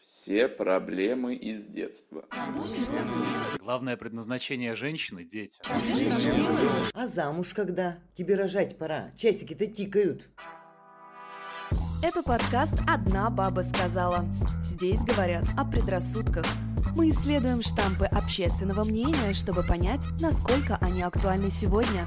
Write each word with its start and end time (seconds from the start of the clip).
Все 0.00 0.48
проблемы 0.48 1.34
из 1.34 1.66
детства. 1.66 2.24
Главное 3.60 3.96
предназначение 3.96 4.74
женщины– 4.74 5.24
дети. 5.30 5.60
А 6.94 7.06
замуж 7.06 7.52
когда? 7.54 7.98
Тебе 8.16 8.36
рожать 8.36 8.78
пора. 8.78 9.10
Часики-то 9.16 9.66
тикают. 9.66 10.28
Это 12.02 12.22
подкаст 12.22 12.74
«Одна 12.88 13.30
баба 13.30 13.60
сказала». 13.60 14.24
Здесь 14.64 15.02
говорят 15.02 15.44
о 15.56 15.64
предрассудках. 15.64 16.44
Мы 16.96 17.10
исследуем 17.10 17.62
штампы 17.62 18.06
общественного 18.06 18.84
мнения, 18.84 19.34
чтобы 19.34 19.62
понять, 19.62 20.06
насколько 20.20 20.76
они 20.80 21.02
актуальны 21.02 21.48
сегодня. 21.48 22.06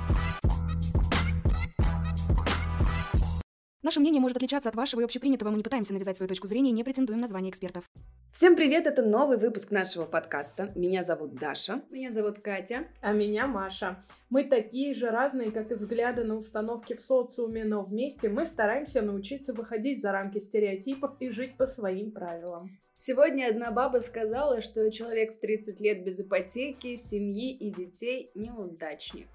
Наше 3.86 4.00
мнение 4.00 4.20
может 4.20 4.38
отличаться 4.38 4.68
от 4.68 4.74
вашего 4.74 5.02
и 5.02 5.04
общепринятого. 5.04 5.52
Мы 5.52 5.58
не 5.58 5.64
пытаемся 5.64 5.94
навязать 5.94 6.18
свою 6.18 6.28
точку 6.28 6.48
зрения 6.48 6.72
и 6.72 6.74
не 6.74 6.84
претендуем 6.84 7.22
на 7.22 7.28
звание 7.28 7.52
экспертов. 7.52 7.84
Всем 8.32 8.56
привет, 8.56 8.88
это 8.88 9.04
новый 9.04 9.38
выпуск 9.38 9.70
нашего 9.70 10.06
подкаста. 10.06 10.72
Меня 10.74 11.04
зовут 11.04 11.36
Даша. 11.36 11.84
Меня 11.92 12.12
зовут 12.12 12.40
Катя. 12.40 12.88
А 13.02 13.14
меня 13.14 13.46
Маша. 13.46 14.04
Мы 14.32 14.44
такие 14.44 14.96
же 14.96 15.12
разные, 15.12 15.52
как 15.52 15.72
и 15.72 15.76
взгляды 15.76 16.24
на 16.24 16.36
установки 16.36 16.96
в 16.96 17.00
социуме, 17.00 17.64
но 17.64 17.84
вместе 17.84 18.28
мы 18.28 18.48
стараемся 18.48 19.04
научиться 19.04 19.54
выходить 19.54 20.02
за 20.02 20.12
рамки 20.12 20.40
стереотипов 20.40 21.12
и 21.20 21.30
жить 21.30 21.56
по 21.56 21.68
своим 21.68 22.10
правилам. 22.10 22.80
Сегодня 22.96 23.50
одна 23.50 23.70
баба 23.70 24.00
сказала, 24.00 24.62
что 24.62 24.90
человек 24.90 25.36
в 25.36 25.40
30 25.40 25.80
лет 25.80 26.04
без 26.04 26.20
ипотеки, 26.20 26.96
семьи 26.96 27.56
и 27.56 27.70
детей 27.70 28.32
неудачник. 28.34 29.28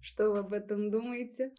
Что 0.00 0.30
вы 0.30 0.38
об 0.38 0.52
этом 0.52 0.92
думаете? 0.92 1.50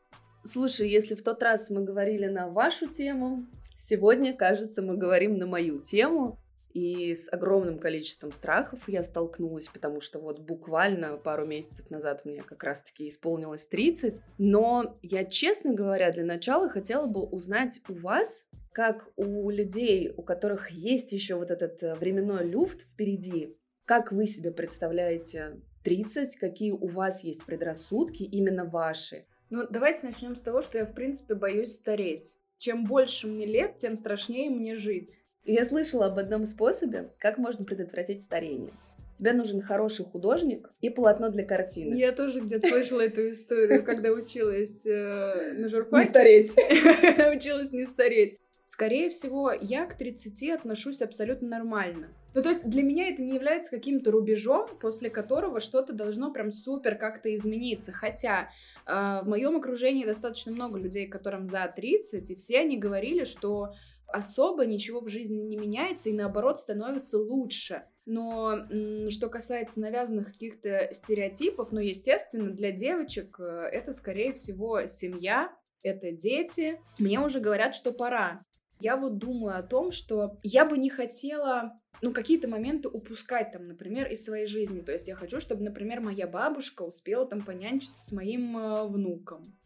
Слушай, 0.48 0.90
если 0.90 1.16
в 1.16 1.24
тот 1.24 1.42
раз 1.42 1.72
мы 1.72 1.84
говорили 1.84 2.28
на 2.28 2.48
вашу 2.48 2.86
тему, 2.86 3.48
сегодня, 3.80 4.32
кажется, 4.32 4.84
мы 4.84 4.96
говорим 4.96 5.40
на 5.40 5.48
мою 5.48 5.80
тему. 5.80 6.40
И 6.72 7.16
с 7.16 7.34
огромным 7.34 7.80
количеством 7.80 8.32
страхов 8.32 8.88
я 8.88 9.04
столкнулась, 9.04 9.70
потому 9.70 10.02
что 10.02 10.20
вот 10.20 10.40
буквально 10.40 11.18
пару 11.18 11.48
месяцев 11.48 11.90
назад 11.90 12.26
мне 12.26 12.44
как 12.44 12.64
раз-таки 12.64 13.10
исполнилось 13.10 13.66
30. 13.66 14.22
Но 14.38 15.00
я, 15.02 15.26
честно 15.26 15.74
говоря, 15.74 16.12
для 16.12 16.26
начала 16.26 16.70
хотела 16.70 17.08
бы 17.08 17.24
узнать 17.24 17.80
у 17.90 17.94
вас, 17.94 18.46
как 18.72 19.10
у 19.16 19.50
людей, 19.50 20.14
у 20.16 20.22
которых 20.22 20.70
есть 20.70 21.12
еще 21.12 21.36
вот 21.36 21.50
этот 21.50 21.82
э, 21.82 21.96
временной 21.96 22.46
люфт 22.46 22.82
впереди, 22.82 23.58
как 23.86 24.12
вы 24.12 24.28
себе 24.28 24.52
представляете 24.52 25.62
30, 25.84 26.36
какие 26.36 26.72
у 26.72 26.88
вас 26.88 27.24
есть 27.24 27.46
предрассудки, 27.46 28.24
именно 28.24 28.66
ваши, 28.66 29.26
ну, 29.50 29.68
давайте 29.70 30.08
начнем 30.08 30.36
с 30.36 30.42
того, 30.42 30.62
что 30.62 30.78
я, 30.78 30.86
в 30.86 30.94
принципе, 30.94 31.36
боюсь 31.36 31.74
стареть. 31.74 32.36
Чем 32.58 32.86
больше 32.86 33.28
мне 33.28 33.46
лет, 33.46 33.78
тем 33.78 33.98
страшнее 33.98 34.50
мне 34.50 34.76
жить. 34.76 35.22
Я 35.44 35.66
слышала 35.66 36.08
об 36.08 36.18
одном 36.18 36.48
способе, 36.48 37.12
как 37.20 37.38
можно 37.38 37.66
предотвратить 37.66 38.24
старение. 38.24 38.72
Тебе 39.16 39.32
нужен 39.32 39.62
хороший 39.62 40.04
художник 40.04 40.70
и 40.82 40.90
полотно 40.90 41.30
для 41.30 41.46
картины. 41.46 41.96
Я 41.96 42.12
тоже 42.12 42.42
где-то 42.42 42.68
слышала 42.68 43.02
эту 43.02 43.30
историю, 43.30 43.84
когда 43.84 44.12
училась 44.12 44.86
э, 44.86 45.54
на 45.54 45.70
журфаке. 45.70 46.04
Не 46.04 46.10
стареть. 46.10 46.52
Училась 47.38 47.72
не 47.72 47.86
стареть. 47.86 48.38
Скорее 48.66 49.10
всего, 49.10 49.52
я 49.52 49.86
к 49.86 49.96
30 49.96 50.50
отношусь 50.50 51.02
абсолютно 51.02 51.48
нормально. 51.48 52.08
Ну, 52.34 52.42
то 52.42 52.50
есть 52.50 52.68
для 52.68 52.84
меня 52.84 53.08
это 53.08 53.22
не 53.22 53.36
является 53.36 53.72
каким-то 53.72 54.12
рубежом, 54.12 54.68
после 54.82 55.10
которого 55.10 55.60
что-то 55.60 55.94
должно 55.94 56.34
прям 56.34 56.52
супер 56.52 56.96
как-то 56.96 57.34
измениться. 57.36 57.94
Хотя 57.94 58.50
э, 58.86 58.92
в 58.92 59.28
моем 59.28 59.56
окружении 59.56 60.04
достаточно 60.04 60.52
много 60.52 60.80
людей, 60.80 61.08
которым 61.08 61.48
за 61.48 61.72
30, 61.74 62.30
и 62.30 62.36
все 62.36 62.60
они 62.60 62.78
говорили, 62.78 63.24
что 63.24 63.74
особо 64.08 64.66
ничего 64.66 65.00
в 65.00 65.10
жизни 65.10 65.42
не 65.42 65.58
меняется 65.58 66.10
и 66.10 66.14
наоборот 66.14 66.60
становится 66.60 67.18
лучше. 67.20 67.84
Но 68.06 68.68
что 69.10 69.30
касается 69.30 69.80
навязанных 69.80 70.28
каких-то 70.28 70.90
стереотипов, 70.92 71.72
ну, 71.72 71.80
естественно, 71.80 72.52
для 72.52 72.72
девочек 72.72 73.40
э, 73.40 73.70
это, 73.72 73.94
скорее 73.94 74.34
всего, 74.34 74.88
семья, 74.88 75.52
это 75.82 76.12
дети. 76.12 76.82
Мне 77.00 77.20
уже 77.20 77.40
говорят, 77.40 77.76
что 77.76 77.92
пора. 77.92 78.44
Я 78.86 78.98
вот 78.98 79.18
думаю 79.18 79.58
о 79.58 79.64
том, 79.64 79.92
что 79.92 80.38
я 80.44 80.64
бы 80.64 80.78
не 80.78 80.92
хотела 80.92 81.74
ну, 82.04 82.14
какие-то 82.14 82.48
моменты 82.48 82.88
упускать 82.88 83.52
там, 83.52 83.68
например, 83.68 84.08
из 84.12 84.24
своей 84.24 84.46
жизни. 84.46 84.82
То 84.82 84.92
есть 84.92 85.08
я 85.08 85.16
хочу, 85.16 85.40
чтобы, 85.40 85.64
например, 85.64 86.02
моя 86.02 86.28
бабушка 86.28 86.84
успела 86.84 87.26
там 87.26 87.42
понянчиться 87.42 88.06
с 88.06 88.12
моим 88.12 88.56
э, 88.56 88.88
внуком. 88.88 89.58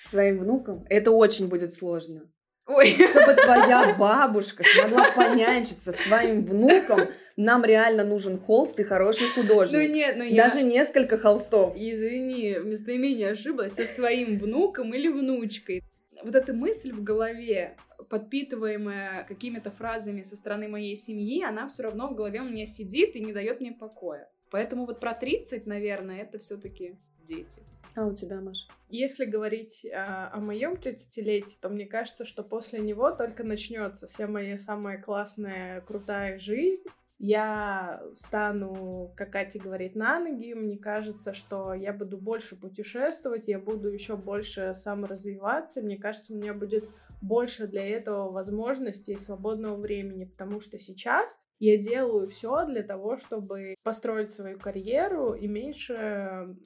С 0.00 0.10
твоим 0.10 0.38
внуком? 0.38 0.86
Это 0.90 1.10
очень 1.10 1.48
будет 1.48 1.74
сложно. 1.74 2.30
Ой. 2.68 2.92
Чтобы 2.92 3.34
твоя 3.34 3.96
бабушка 3.98 4.62
смогла 4.62 5.10
понянчиться 5.10 5.92
с 5.92 5.96
твоим 5.96 6.46
внуком, 6.46 7.08
нам 7.36 7.64
реально 7.64 8.04
нужен 8.04 8.38
холст 8.38 8.78
и 8.78 8.84
хороший 8.84 9.26
художник. 9.30 9.76
Ну 9.76 9.92
нет, 9.92 10.14
ну 10.18 10.22
я... 10.22 10.44
Даже 10.44 10.62
несколько 10.62 11.18
холстов. 11.18 11.74
Извини, 11.74 12.58
местоимение 12.62 13.32
ошиблась, 13.32 13.74
со 13.74 13.86
своим 13.86 14.38
внуком 14.38 14.94
или 14.94 15.08
внучкой. 15.08 15.82
Вот 16.24 16.34
эта 16.34 16.52
мысль 16.52 16.92
в 16.92 17.02
голове, 17.02 17.76
подпитываемая 18.08 19.24
какими-то 19.24 19.70
фразами 19.70 20.22
со 20.22 20.36
стороны 20.36 20.68
моей 20.68 20.96
семьи, 20.96 21.44
она 21.44 21.68
все 21.68 21.84
равно 21.84 22.08
в 22.08 22.14
голове 22.14 22.40
у 22.40 22.48
меня 22.48 22.66
сидит 22.66 23.14
и 23.14 23.20
не 23.20 23.32
дает 23.32 23.60
мне 23.60 23.72
покоя. 23.72 24.28
Поэтому 24.50 24.86
вот 24.86 25.00
про 25.00 25.14
30, 25.14 25.66
наверное, 25.66 26.22
это 26.22 26.38
все-таки 26.38 26.96
дети. 27.24 27.62
А 27.94 28.06
у 28.06 28.14
тебя, 28.14 28.40
Маш? 28.40 28.68
Если 28.90 29.26
говорить 29.26 29.86
а, 29.92 30.30
о 30.32 30.40
моем 30.40 30.74
30-летии, 30.74 31.58
то 31.60 31.68
мне 31.68 31.84
кажется, 31.84 32.24
что 32.24 32.42
после 32.42 32.78
него 32.78 33.10
только 33.10 33.44
начнется 33.44 34.08
вся 34.08 34.26
моя 34.26 34.58
самая 34.58 35.02
классная, 35.02 35.82
крутая 35.82 36.38
жизнь. 36.38 36.84
Я 37.18 38.00
стану, 38.14 39.12
как 39.16 39.32
Катя 39.32 39.58
говорит, 39.58 39.96
на 39.96 40.20
ноги. 40.20 40.54
Мне 40.54 40.78
кажется, 40.78 41.34
что 41.34 41.74
я 41.74 41.92
буду 41.92 42.16
больше 42.16 42.54
путешествовать, 42.54 43.48
я 43.48 43.58
буду 43.58 43.88
еще 43.88 44.16
больше 44.16 44.74
саморазвиваться. 44.76 45.82
Мне 45.82 45.98
кажется, 45.98 46.32
у 46.32 46.36
меня 46.36 46.54
будет 46.54 46.88
больше 47.20 47.66
для 47.66 47.84
этого 47.84 48.30
возможностей 48.30 49.14
и 49.14 49.18
свободного 49.18 49.76
времени, 49.76 50.24
потому 50.26 50.60
что 50.60 50.78
сейчас 50.78 51.36
я 51.58 51.76
делаю 51.76 52.28
все 52.28 52.64
для 52.66 52.84
того, 52.84 53.16
чтобы 53.16 53.74
построить 53.82 54.32
свою 54.32 54.58
карьеру 54.60 55.34
и 55.34 55.48
меньше 55.48 56.56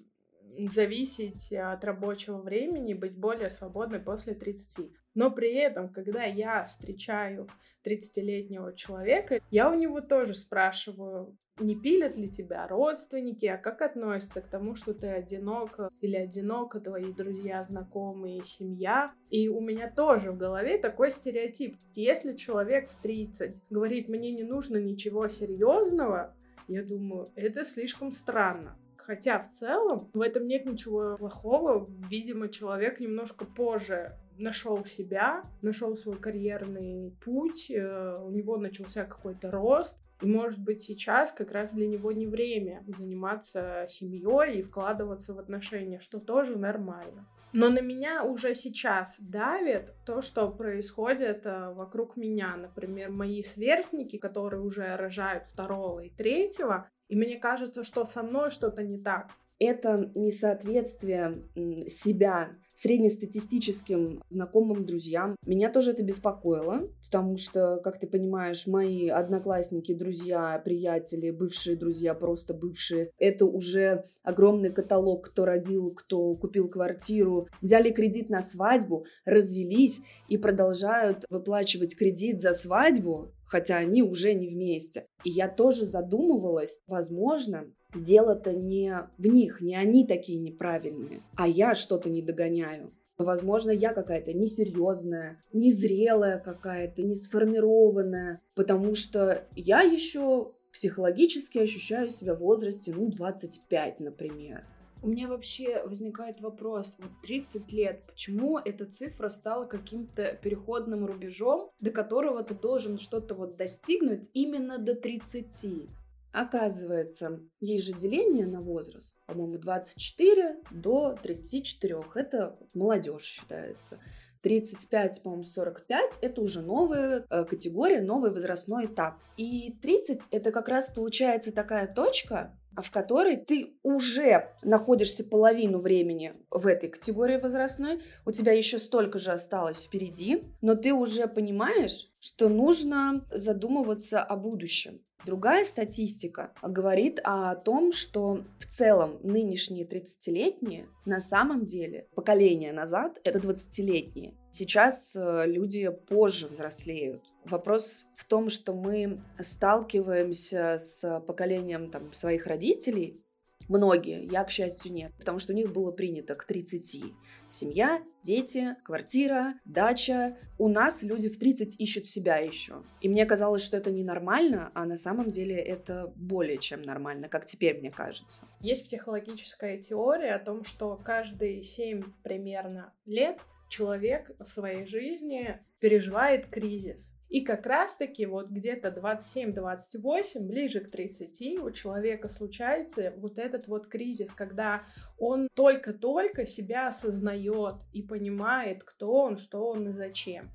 зависеть 0.69 1.51
от 1.51 1.83
рабочего 1.83 2.39
времени, 2.43 2.93
быть 2.93 3.17
более 3.17 3.49
свободной 3.49 4.01
после 4.01 4.35
30. 4.35 4.91
Но 5.15 5.31
при 5.31 5.55
этом, 5.55 5.89
когда 5.89 6.25
я 6.25 6.65
встречаю 6.65 7.49
30-летнего 7.84 8.75
человека, 8.75 9.41
я 9.50 9.71
у 9.71 9.75
него 9.75 10.00
тоже 10.00 10.34
спрашиваю, 10.34 11.37
не 11.59 11.77
пилят 11.77 12.17
ли 12.17 12.31
тебя 12.31 12.67
родственники, 12.67 13.45
а 13.47 13.59
как 13.59 13.83
относятся 13.83 14.41
к 14.41 14.49
тому, 14.49 14.75
что 14.75 14.95
ты 14.95 15.09
одинок 15.09 15.78
или 16.00 16.17
одинока, 16.17 16.81
твои 16.81 17.12
друзья, 17.12 17.62
знакомые, 17.62 18.45
семья. 18.45 19.12
И 19.31 19.49
у 19.49 19.61
меня 19.61 19.91
тоже 19.91 20.33
в 20.33 20.39
голове 20.39 20.78
такой 20.78 21.11
стереотип. 21.11 21.77
Если 21.94 22.34
человек 22.37 22.91
в 22.91 23.00
30 23.03 23.62
говорит, 23.69 24.09
мне 24.09 24.33
не 24.33 24.44
нужно 24.44 24.79
ничего 24.79 25.29
серьезного, 25.29 26.34
я 26.69 26.83
думаю, 26.83 27.29
это 27.34 27.65
слишком 27.65 28.12
странно. 28.12 28.79
Хотя 28.97 29.41
в 29.41 29.50
целом 29.50 30.11
в 30.15 30.21
этом 30.21 30.47
нет 30.47 30.65
ничего 30.65 31.17
плохого. 31.19 31.91
Видимо, 32.09 32.49
человек 32.49 33.00
немножко 33.00 33.44
позже 33.44 34.17
нашел 34.43 34.85
себя, 34.85 35.45
нашел 35.63 35.97
свой 35.97 36.17
карьерный 36.17 37.15
путь, 37.25 37.71
э, 37.71 38.17
у 38.21 38.31
него 38.31 38.57
начался 38.57 39.05
какой-то 39.05 39.51
рост. 39.51 39.97
И, 40.21 40.27
может 40.27 40.63
быть, 40.63 40.83
сейчас 40.83 41.33
как 41.33 41.51
раз 41.51 41.73
для 41.73 41.87
него 41.87 42.13
не 42.13 42.27
время 42.27 42.85
заниматься 42.87 43.87
семьей 43.89 44.59
и 44.59 44.63
вкладываться 44.63 45.35
в 45.35 45.39
отношения, 45.39 45.99
что 45.99 46.21
тоже 46.21 46.57
нормально. 46.57 47.27
Но 47.53 47.69
на 47.69 47.81
меня 47.81 48.25
уже 48.25 48.55
сейчас 48.55 49.17
давит 49.19 49.93
то, 50.07 50.23
что 50.23 50.49
происходит 50.49 51.45
э, 51.45 51.73
вокруг 51.75 52.17
меня. 52.17 52.57
Например, 52.57 53.11
мои 53.11 53.43
сверстники, 53.43 54.17
которые 54.17 54.62
уже 54.62 54.97
рожают 54.97 55.45
второго 55.45 56.00
и 56.00 56.11
третьего, 56.11 56.88
и 57.09 57.17
мне 57.17 57.38
кажется, 57.38 57.85
что 57.85 58.06
со 58.06 58.23
мной 58.23 58.50
что-то 58.50 58.83
не 58.83 58.99
так. 58.99 59.31
Это 59.59 60.11
несоответствие 60.15 61.43
себя 61.88 62.56
среднестатистическим 62.75 64.23
знакомым 64.29 64.85
друзьям. 64.87 65.37
Меня 65.47 65.71
тоже 65.71 65.93
это 65.93 66.03
беспокоило, 66.03 66.89
потому 67.05 67.37
что, 67.37 67.79
как 67.85 68.01
ты 68.01 68.07
понимаешь, 68.07 68.67
мои 68.67 69.09
одноклассники, 69.09 69.93
друзья, 69.93 70.61
приятели, 70.65 71.31
бывшие 71.31 71.77
друзья, 71.77 72.15
просто 72.15 72.55
бывшие, 72.55 73.11
это 73.19 73.45
уже 73.45 74.05
огромный 74.23 74.71
каталог, 74.71 75.27
кто 75.27 75.45
родил, 75.45 75.91
кто 75.91 76.35
купил 76.35 76.69
квартиру, 76.69 77.49
взяли 77.61 77.91
кредит 77.91 78.31
на 78.31 78.43
свадьбу, 78.43 79.05
развелись 79.25 80.01
и 80.29 80.39
продолжают 80.39 81.25
выплачивать 81.29 81.97
кредит 81.97 82.41
за 82.41 82.55
свадьбу, 82.55 83.33
хотя 83.45 83.77
они 83.77 84.03
уже 84.03 84.33
не 84.33 84.49
вместе. 84.49 85.07
И 85.25 85.31
я 85.31 85.49
тоже 85.49 85.87
задумывалась, 85.87 86.81
возможно, 86.87 87.67
дело-то 87.94 88.53
не 88.53 89.09
в 89.19 89.27
них, 89.27 89.61
не 89.61 89.77
они 89.77 90.06
такие 90.06 90.39
неправильные, 90.39 91.23
а 91.37 91.47
я 91.47 91.75
что-то 91.75 92.11
не 92.11 92.23
догоняю. 92.23 92.93
Возможно, 93.19 93.71
я 93.71 93.93
какая-то 93.93 94.33
несерьезная, 94.33 95.41
незрелая 95.53 96.39
какая-то, 96.39 97.03
не 97.03 97.15
сформированная, 97.15 98.41
потому 98.55 98.94
что 98.94 99.47
я 99.55 99.83
еще 99.83 100.53
психологически 100.73 101.59
ощущаю 101.59 102.09
себя 102.09 102.35
в 102.35 102.41
возрасте, 102.41 102.93
ну, 102.97 103.09
25, 103.09 104.00
например. 104.00 104.65
У 105.03 105.09
меня 105.09 105.27
вообще 105.27 105.83
возникает 105.85 106.41
вопрос, 106.41 106.97
вот 107.00 107.11
30 107.25 107.73
лет, 107.73 108.05
почему 108.06 108.59
эта 108.59 108.87
цифра 108.87 109.29
стала 109.31 109.65
каким-то 109.65 110.38
переходным 110.41 111.05
рубежом, 111.05 111.71
до 111.81 111.91
которого 111.91 112.45
ты 112.45 112.55
должен 112.55 112.99
что-то 112.99 113.35
вот 113.35 113.56
достигнуть 113.56 114.31
именно 114.33 114.79
до 114.79 114.95
30? 114.95 115.91
Оказывается, 116.32 117.40
есть 117.61 117.84
же 117.84 117.93
деление 117.93 118.46
на 118.46 118.62
возраст, 118.62 119.17
по-моему, 119.26 119.58
24 119.58 120.56
до 120.70 121.14
34. 121.23 122.00
Это 122.14 122.58
молодежь 122.75 123.25
считается. 123.25 123.99
35, 124.43 125.23
по-моему, 125.23 125.44
45 125.44 126.19
это 126.20 126.40
уже 126.40 126.62
новая 126.62 127.26
э, 127.29 127.44
категория, 127.44 128.00
новый 128.00 128.32
возрастной 128.32 128.87
этап. 128.87 129.19
И 129.37 129.75
30 129.81 130.23
это 130.31 130.50
как 130.50 130.69
раз 130.69 130.90
получается 130.90 131.52
такая 131.52 131.87
точка, 131.87 132.56
в 132.76 132.90
которой 132.90 133.37
ты 133.37 133.76
уже 133.82 134.50
находишься 134.62 135.25
половину 135.25 135.78
времени 135.78 136.32
в 136.50 136.67
этой 136.67 136.88
категории 136.88 137.37
возрастной, 137.37 138.02
у 138.25 138.32
тебя 138.32 138.52
еще 138.52 138.78
столько 138.78 139.19
же 139.19 139.32
осталось 139.32 139.85
впереди, 139.85 140.44
но 140.61 140.75
ты 140.75 140.93
уже 140.93 141.26
понимаешь, 141.26 142.11
что 142.19 142.49
нужно 142.49 143.26
задумываться 143.31 144.23
о 144.23 144.37
будущем. 144.37 145.00
Другая 145.25 145.65
статистика 145.65 146.53
говорит 146.63 147.21
о 147.23 147.55
том, 147.55 147.93
что 147.93 148.43
в 148.59 148.67
целом 148.67 149.19
нынешние 149.23 149.85
30-летние 149.85 150.87
на 151.05 151.21
самом 151.21 151.65
деле 151.65 152.09
поколение 152.15 152.73
назад 152.73 153.21
это 153.23 153.39
20-летние. 153.39 154.35
Сейчас 154.51 155.15
э, 155.15 155.45
люди 155.47 155.89
позже 155.91 156.49
взрослеют. 156.49 157.23
Вопрос 157.45 158.07
в 158.17 158.25
том, 158.25 158.49
что 158.49 158.75
мы 158.75 159.21
сталкиваемся 159.41 160.79
с 160.79 161.21
поколением 161.27 161.91
там, 161.91 162.13
своих 162.13 162.47
родителей, 162.47 163.22
Многие, 163.69 164.25
я, 164.25 164.44
к 164.44 164.50
счастью, 164.50 164.93
нет, 164.93 165.12
потому 165.19 165.38
что 165.38 165.53
у 165.53 165.56
них 165.56 165.73
было 165.73 165.91
принято 165.93 166.35
к 166.35 166.44
30. 166.44 167.03
Семья, 167.47 168.03
дети, 168.23 168.76
квартира, 168.85 169.55
дача. 169.64 170.37
У 170.59 170.69
нас 170.69 171.03
люди 171.03 171.29
в 171.29 171.38
30 171.38 171.81
ищут 171.81 172.06
себя 172.06 172.37
еще. 172.37 172.82
И 173.00 173.09
мне 173.09 173.26
казалось, 173.26 173.62
что 173.62 173.76
это 173.76 173.91
ненормально, 173.91 174.70
а 174.75 174.85
на 174.85 174.97
самом 174.97 175.31
деле 175.31 175.56
это 175.56 176.12
более 176.17 176.59
чем 176.59 176.82
нормально, 176.82 177.29
как 177.29 177.47
теперь 177.47 177.79
мне 177.79 177.91
кажется. 177.91 178.43
Есть 178.61 178.87
психологическая 178.87 179.79
теория 179.79 180.35
о 180.35 180.44
том, 180.44 180.64
что 180.64 180.97
каждые 180.97 181.62
7 181.62 182.03
примерно 182.23 182.93
лет 183.06 183.41
человек 183.73 184.31
в 184.39 184.47
своей 184.47 184.85
жизни 184.87 185.59
переживает 185.81 186.47
кризис. 186.47 187.15
И 187.31 187.41
как 187.41 187.65
раз-таки 187.65 188.27
вот 188.27 188.51
где-то 188.51 188.89
27-28, 188.89 190.41
ближе 190.41 190.81
к 190.81 190.91
30, 190.91 191.61
у 191.63 191.71
человека 191.71 192.29
случается 192.29 193.15
вот 193.17 193.39
этот 193.39 193.69
вот 193.69 193.89
кризис, 193.89 194.33
когда 194.33 194.83
он 195.19 195.49
только-только 195.55 196.45
себя 196.45 196.89
осознает 196.89 197.77
и 197.95 198.03
понимает, 198.03 198.85
кто 198.85 199.15
он, 199.15 199.39
что 199.39 199.67
он 199.67 199.89
и 199.89 199.93
зачем. 199.93 200.51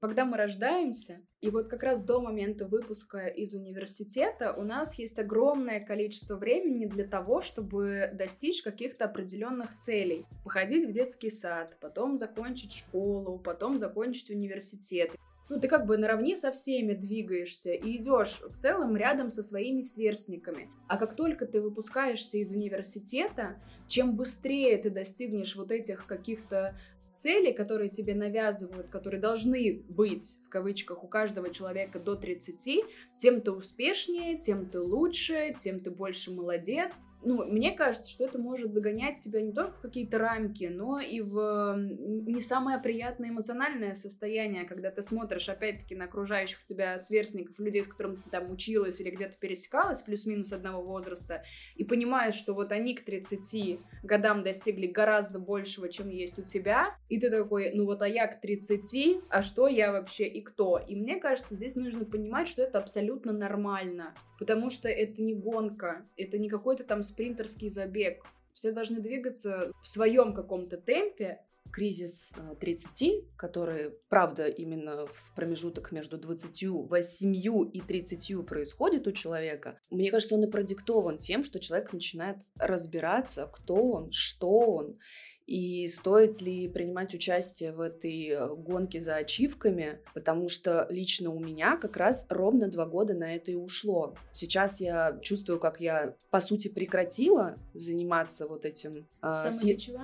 Когда 0.00 0.24
мы 0.24 0.38
рождаемся, 0.38 1.20
и 1.42 1.50
вот 1.50 1.68
как 1.68 1.82
раз 1.82 2.02
до 2.02 2.20
момента 2.20 2.66
выпуска 2.66 3.26
из 3.26 3.52
университета 3.52 4.54
у 4.54 4.62
нас 4.62 4.98
есть 4.98 5.18
огромное 5.18 5.78
количество 5.78 6.36
времени 6.36 6.86
для 6.86 7.06
того, 7.06 7.42
чтобы 7.42 8.10
достичь 8.14 8.62
каких-то 8.62 9.04
определенных 9.04 9.76
целей. 9.76 10.24
Походить 10.42 10.88
в 10.88 10.92
детский 10.92 11.28
сад, 11.28 11.76
потом 11.82 12.16
закончить 12.16 12.72
школу, 12.72 13.38
потом 13.38 13.76
закончить 13.76 14.30
университет 14.30 15.12
ну, 15.50 15.58
ты 15.58 15.66
как 15.66 15.84
бы 15.84 15.98
наравне 15.98 16.36
со 16.36 16.52
всеми 16.52 16.94
двигаешься 16.94 17.72
и 17.72 17.96
идешь 17.96 18.40
в 18.40 18.56
целом 18.56 18.96
рядом 18.96 19.32
со 19.32 19.42
своими 19.42 19.80
сверстниками. 19.80 20.70
А 20.86 20.96
как 20.96 21.16
только 21.16 21.44
ты 21.44 21.60
выпускаешься 21.60 22.38
из 22.38 22.52
университета, 22.52 23.56
чем 23.88 24.14
быстрее 24.14 24.78
ты 24.78 24.90
достигнешь 24.90 25.56
вот 25.56 25.72
этих 25.72 26.06
каких-то 26.06 26.78
целей, 27.12 27.52
которые 27.52 27.90
тебе 27.90 28.14
навязывают, 28.14 28.88
которые 28.88 29.20
должны 29.20 29.82
быть, 29.88 30.38
в 30.46 30.48
кавычках, 30.48 31.04
у 31.04 31.08
каждого 31.08 31.50
человека 31.50 31.98
до 31.98 32.16
30, 32.16 32.84
тем 33.18 33.40
ты 33.40 33.52
успешнее, 33.52 34.38
тем 34.38 34.68
ты 34.68 34.80
лучше, 34.80 35.56
тем 35.60 35.80
ты 35.80 35.90
больше 35.90 36.32
молодец 36.32 36.94
ну, 37.22 37.44
мне 37.44 37.72
кажется, 37.72 38.10
что 38.10 38.24
это 38.24 38.38
может 38.38 38.72
загонять 38.72 39.18
тебя 39.18 39.40
не 39.40 39.52
только 39.52 39.72
в 39.72 39.80
какие-то 39.80 40.18
рамки, 40.18 40.64
но 40.64 41.00
и 41.00 41.20
в 41.20 41.76
не 41.76 42.40
самое 42.40 42.78
приятное 42.78 43.30
эмоциональное 43.30 43.94
состояние, 43.94 44.64
когда 44.64 44.90
ты 44.90 45.02
смотришь, 45.02 45.48
опять-таки, 45.48 45.94
на 45.94 46.06
окружающих 46.06 46.64
тебя 46.64 46.98
сверстников, 46.98 47.58
людей, 47.58 47.82
с 47.82 47.88
которыми 47.88 48.16
ты 48.16 48.30
там 48.30 48.50
училась 48.50 49.00
или 49.00 49.10
где-то 49.10 49.38
пересекалась, 49.38 50.02
плюс-минус 50.02 50.52
одного 50.52 50.82
возраста, 50.82 51.42
и 51.76 51.84
понимаешь, 51.84 52.34
что 52.34 52.54
вот 52.54 52.72
они 52.72 52.94
к 52.94 53.04
30 53.04 53.80
годам 54.02 54.42
достигли 54.42 54.86
гораздо 54.86 55.38
большего, 55.38 55.88
чем 55.88 56.08
есть 56.08 56.38
у 56.38 56.42
тебя, 56.42 56.96
и 57.08 57.20
ты 57.20 57.30
такой, 57.30 57.72
ну 57.74 57.84
вот, 57.84 58.02
а 58.02 58.08
я 58.08 58.26
к 58.26 58.40
30, 58.40 59.22
а 59.28 59.42
что 59.42 59.68
я 59.68 59.92
вообще 59.92 60.26
и 60.26 60.42
кто? 60.42 60.78
И 60.78 60.96
мне 60.96 61.16
кажется, 61.16 61.54
здесь 61.54 61.76
нужно 61.76 62.04
понимать, 62.04 62.48
что 62.48 62.62
это 62.62 62.78
абсолютно 62.78 63.32
нормально, 63.32 64.14
потому 64.38 64.70
что 64.70 64.88
это 64.88 65.22
не 65.22 65.34
гонка, 65.34 66.06
это 66.16 66.38
не 66.38 66.48
какой-то 66.48 66.84
там 66.84 67.02
спринтерский 67.10 67.68
забег. 67.68 68.24
Все 68.52 68.72
должны 68.72 69.00
двигаться 69.00 69.72
в 69.82 69.88
своем 69.88 70.34
каком-то 70.34 70.76
темпе, 70.76 71.40
кризис 71.70 72.30
30, 72.60 73.02
э, 73.02 73.22
который, 73.36 73.90
правда, 74.08 74.46
именно 74.46 75.06
в 75.06 75.32
промежуток 75.34 75.92
между 75.92 76.18
28 76.18 77.70
и 77.72 77.80
30 77.80 78.46
происходит 78.46 79.06
у 79.06 79.12
человека, 79.12 79.78
мне 79.90 80.10
кажется, 80.10 80.34
он 80.34 80.44
и 80.44 80.50
продиктован 80.50 81.18
тем, 81.18 81.44
что 81.44 81.60
человек 81.60 81.92
начинает 81.92 82.38
разбираться, 82.56 83.46
кто 83.52 83.74
он, 83.74 84.12
что 84.12 84.50
он, 84.50 84.98
и 85.50 85.88
стоит 85.88 86.40
ли 86.40 86.68
принимать 86.68 87.12
участие 87.12 87.72
в 87.72 87.80
этой 87.80 88.28
э, 88.28 88.54
гонке 88.54 89.00
за 89.00 89.16
ачивками, 89.16 89.98
потому 90.14 90.48
что 90.48 90.86
лично 90.90 91.30
у 91.30 91.40
меня 91.40 91.76
как 91.76 91.96
раз 91.96 92.24
ровно 92.28 92.68
два 92.68 92.86
года 92.86 93.14
на 93.14 93.34
это 93.34 93.50
и 93.50 93.56
ушло. 93.56 94.14
Сейчас 94.30 94.78
я 94.78 95.18
чувствую, 95.20 95.58
как 95.58 95.80
я, 95.80 96.14
по 96.30 96.40
сути, 96.40 96.68
прекратила 96.68 97.58
заниматься 97.74 98.46
вот 98.46 98.64
этим 98.64 99.08
э, 99.22 99.32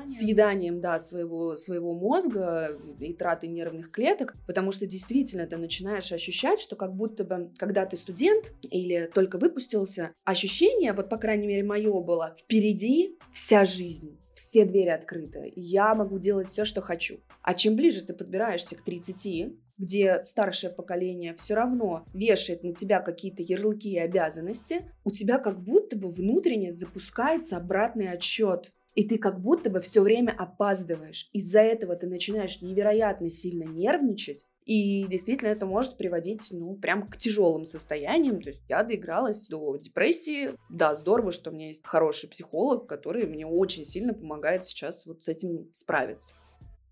съеданием 0.08 0.80
да, 0.80 0.98
своего, 0.98 1.54
своего 1.54 1.94
мозга 1.94 2.76
и 2.98 3.12
тратой 3.12 3.48
нервных 3.48 3.92
клеток, 3.92 4.34
потому 4.48 4.72
что 4.72 4.88
действительно 4.88 5.46
ты 5.46 5.58
начинаешь 5.58 6.10
ощущать, 6.10 6.58
что 6.58 6.74
как 6.74 6.92
будто 6.92 7.22
бы, 7.22 7.52
когда 7.56 7.86
ты 7.86 7.96
студент 7.96 8.52
или 8.68 9.08
только 9.14 9.38
выпустился, 9.38 10.10
ощущение, 10.24 10.92
вот 10.92 11.08
по 11.08 11.18
крайней 11.18 11.46
мере 11.46 11.62
мое 11.62 12.00
было, 12.00 12.34
впереди 12.36 13.16
вся 13.32 13.64
жизнь 13.64 14.18
все 14.36 14.66
двери 14.66 14.90
открыты, 14.90 15.50
я 15.56 15.94
могу 15.94 16.18
делать 16.18 16.48
все, 16.48 16.66
что 16.66 16.82
хочу. 16.82 17.20
А 17.40 17.54
чем 17.54 17.74
ближе 17.74 18.02
ты 18.02 18.12
подбираешься 18.12 18.76
к 18.76 18.82
30, 18.82 19.54
где 19.78 20.24
старшее 20.26 20.70
поколение 20.70 21.34
все 21.34 21.54
равно 21.54 22.04
вешает 22.12 22.62
на 22.62 22.74
тебя 22.74 23.00
какие-то 23.00 23.42
ярлыки 23.42 23.90
и 23.90 23.98
обязанности, 23.98 24.92
у 25.04 25.10
тебя 25.10 25.38
как 25.38 25.62
будто 25.62 25.96
бы 25.96 26.10
внутренне 26.10 26.70
запускается 26.70 27.56
обратный 27.56 28.10
отсчет. 28.10 28.72
И 28.94 29.08
ты 29.08 29.18
как 29.18 29.40
будто 29.40 29.70
бы 29.70 29.80
все 29.80 30.02
время 30.02 30.34
опаздываешь. 30.36 31.28
Из-за 31.32 31.60
этого 31.60 31.96
ты 31.96 32.06
начинаешь 32.06 32.60
невероятно 32.60 33.30
сильно 33.30 33.64
нервничать, 33.64 34.46
и 34.66 35.04
действительно 35.04 35.48
это 35.48 35.64
может 35.64 35.96
приводить, 35.96 36.48
ну, 36.50 36.74
прям 36.74 37.08
к 37.08 37.16
тяжелым 37.16 37.64
состояниям. 37.64 38.42
То 38.42 38.50
есть 38.50 38.62
я 38.68 38.82
доигралась 38.82 39.46
до 39.46 39.76
депрессии. 39.76 40.50
Да, 40.68 40.96
здорово, 40.96 41.30
что 41.30 41.50
у 41.50 41.54
меня 41.54 41.68
есть 41.68 41.86
хороший 41.86 42.28
психолог, 42.28 42.88
который 42.88 43.26
мне 43.26 43.46
очень 43.46 43.84
сильно 43.84 44.12
помогает 44.12 44.66
сейчас 44.66 45.06
вот 45.06 45.22
с 45.22 45.28
этим 45.28 45.70
справиться. 45.72 46.34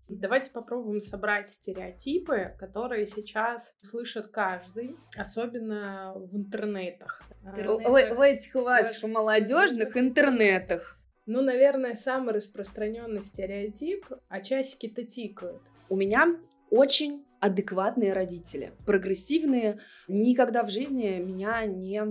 Давайте 0.07 0.51
попробуем 0.51 1.01
собрать 1.01 1.49
стереотипы, 1.49 2.55
которые 2.59 3.07
сейчас 3.07 3.73
слышит 3.83 4.27
каждый, 4.27 4.95
особенно 5.17 6.13
в 6.15 6.37
интернетах. 6.37 7.23
В, 7.41 8.15
в 8.15 8.21
этих 8.21 8.55
ваших 8.55 9.03
молодежных 9.03 9.97
интернетах. 9.97 10.97
Ну, 11.25 11.41
наверное, 11.41 11.95
самый 11.95 12.35
распространенный 12.35 13.23
стереотип, 13.23 14.05
а 14.29 14.41
часики-то 14.41 15.03
тикают. 15.03 15.63
У 15.89 15.95
меня 15.95 16.39
очень 16.75 17.25
адекватные 17.39 18.13
родители, 18.13 18.71
прогрессивные, 18.85 19.79
никогда 20.07 20.63
в 20.63 20.71
жизни 20.71 21.19
меня 21.19 21.65
не 21.65 22.01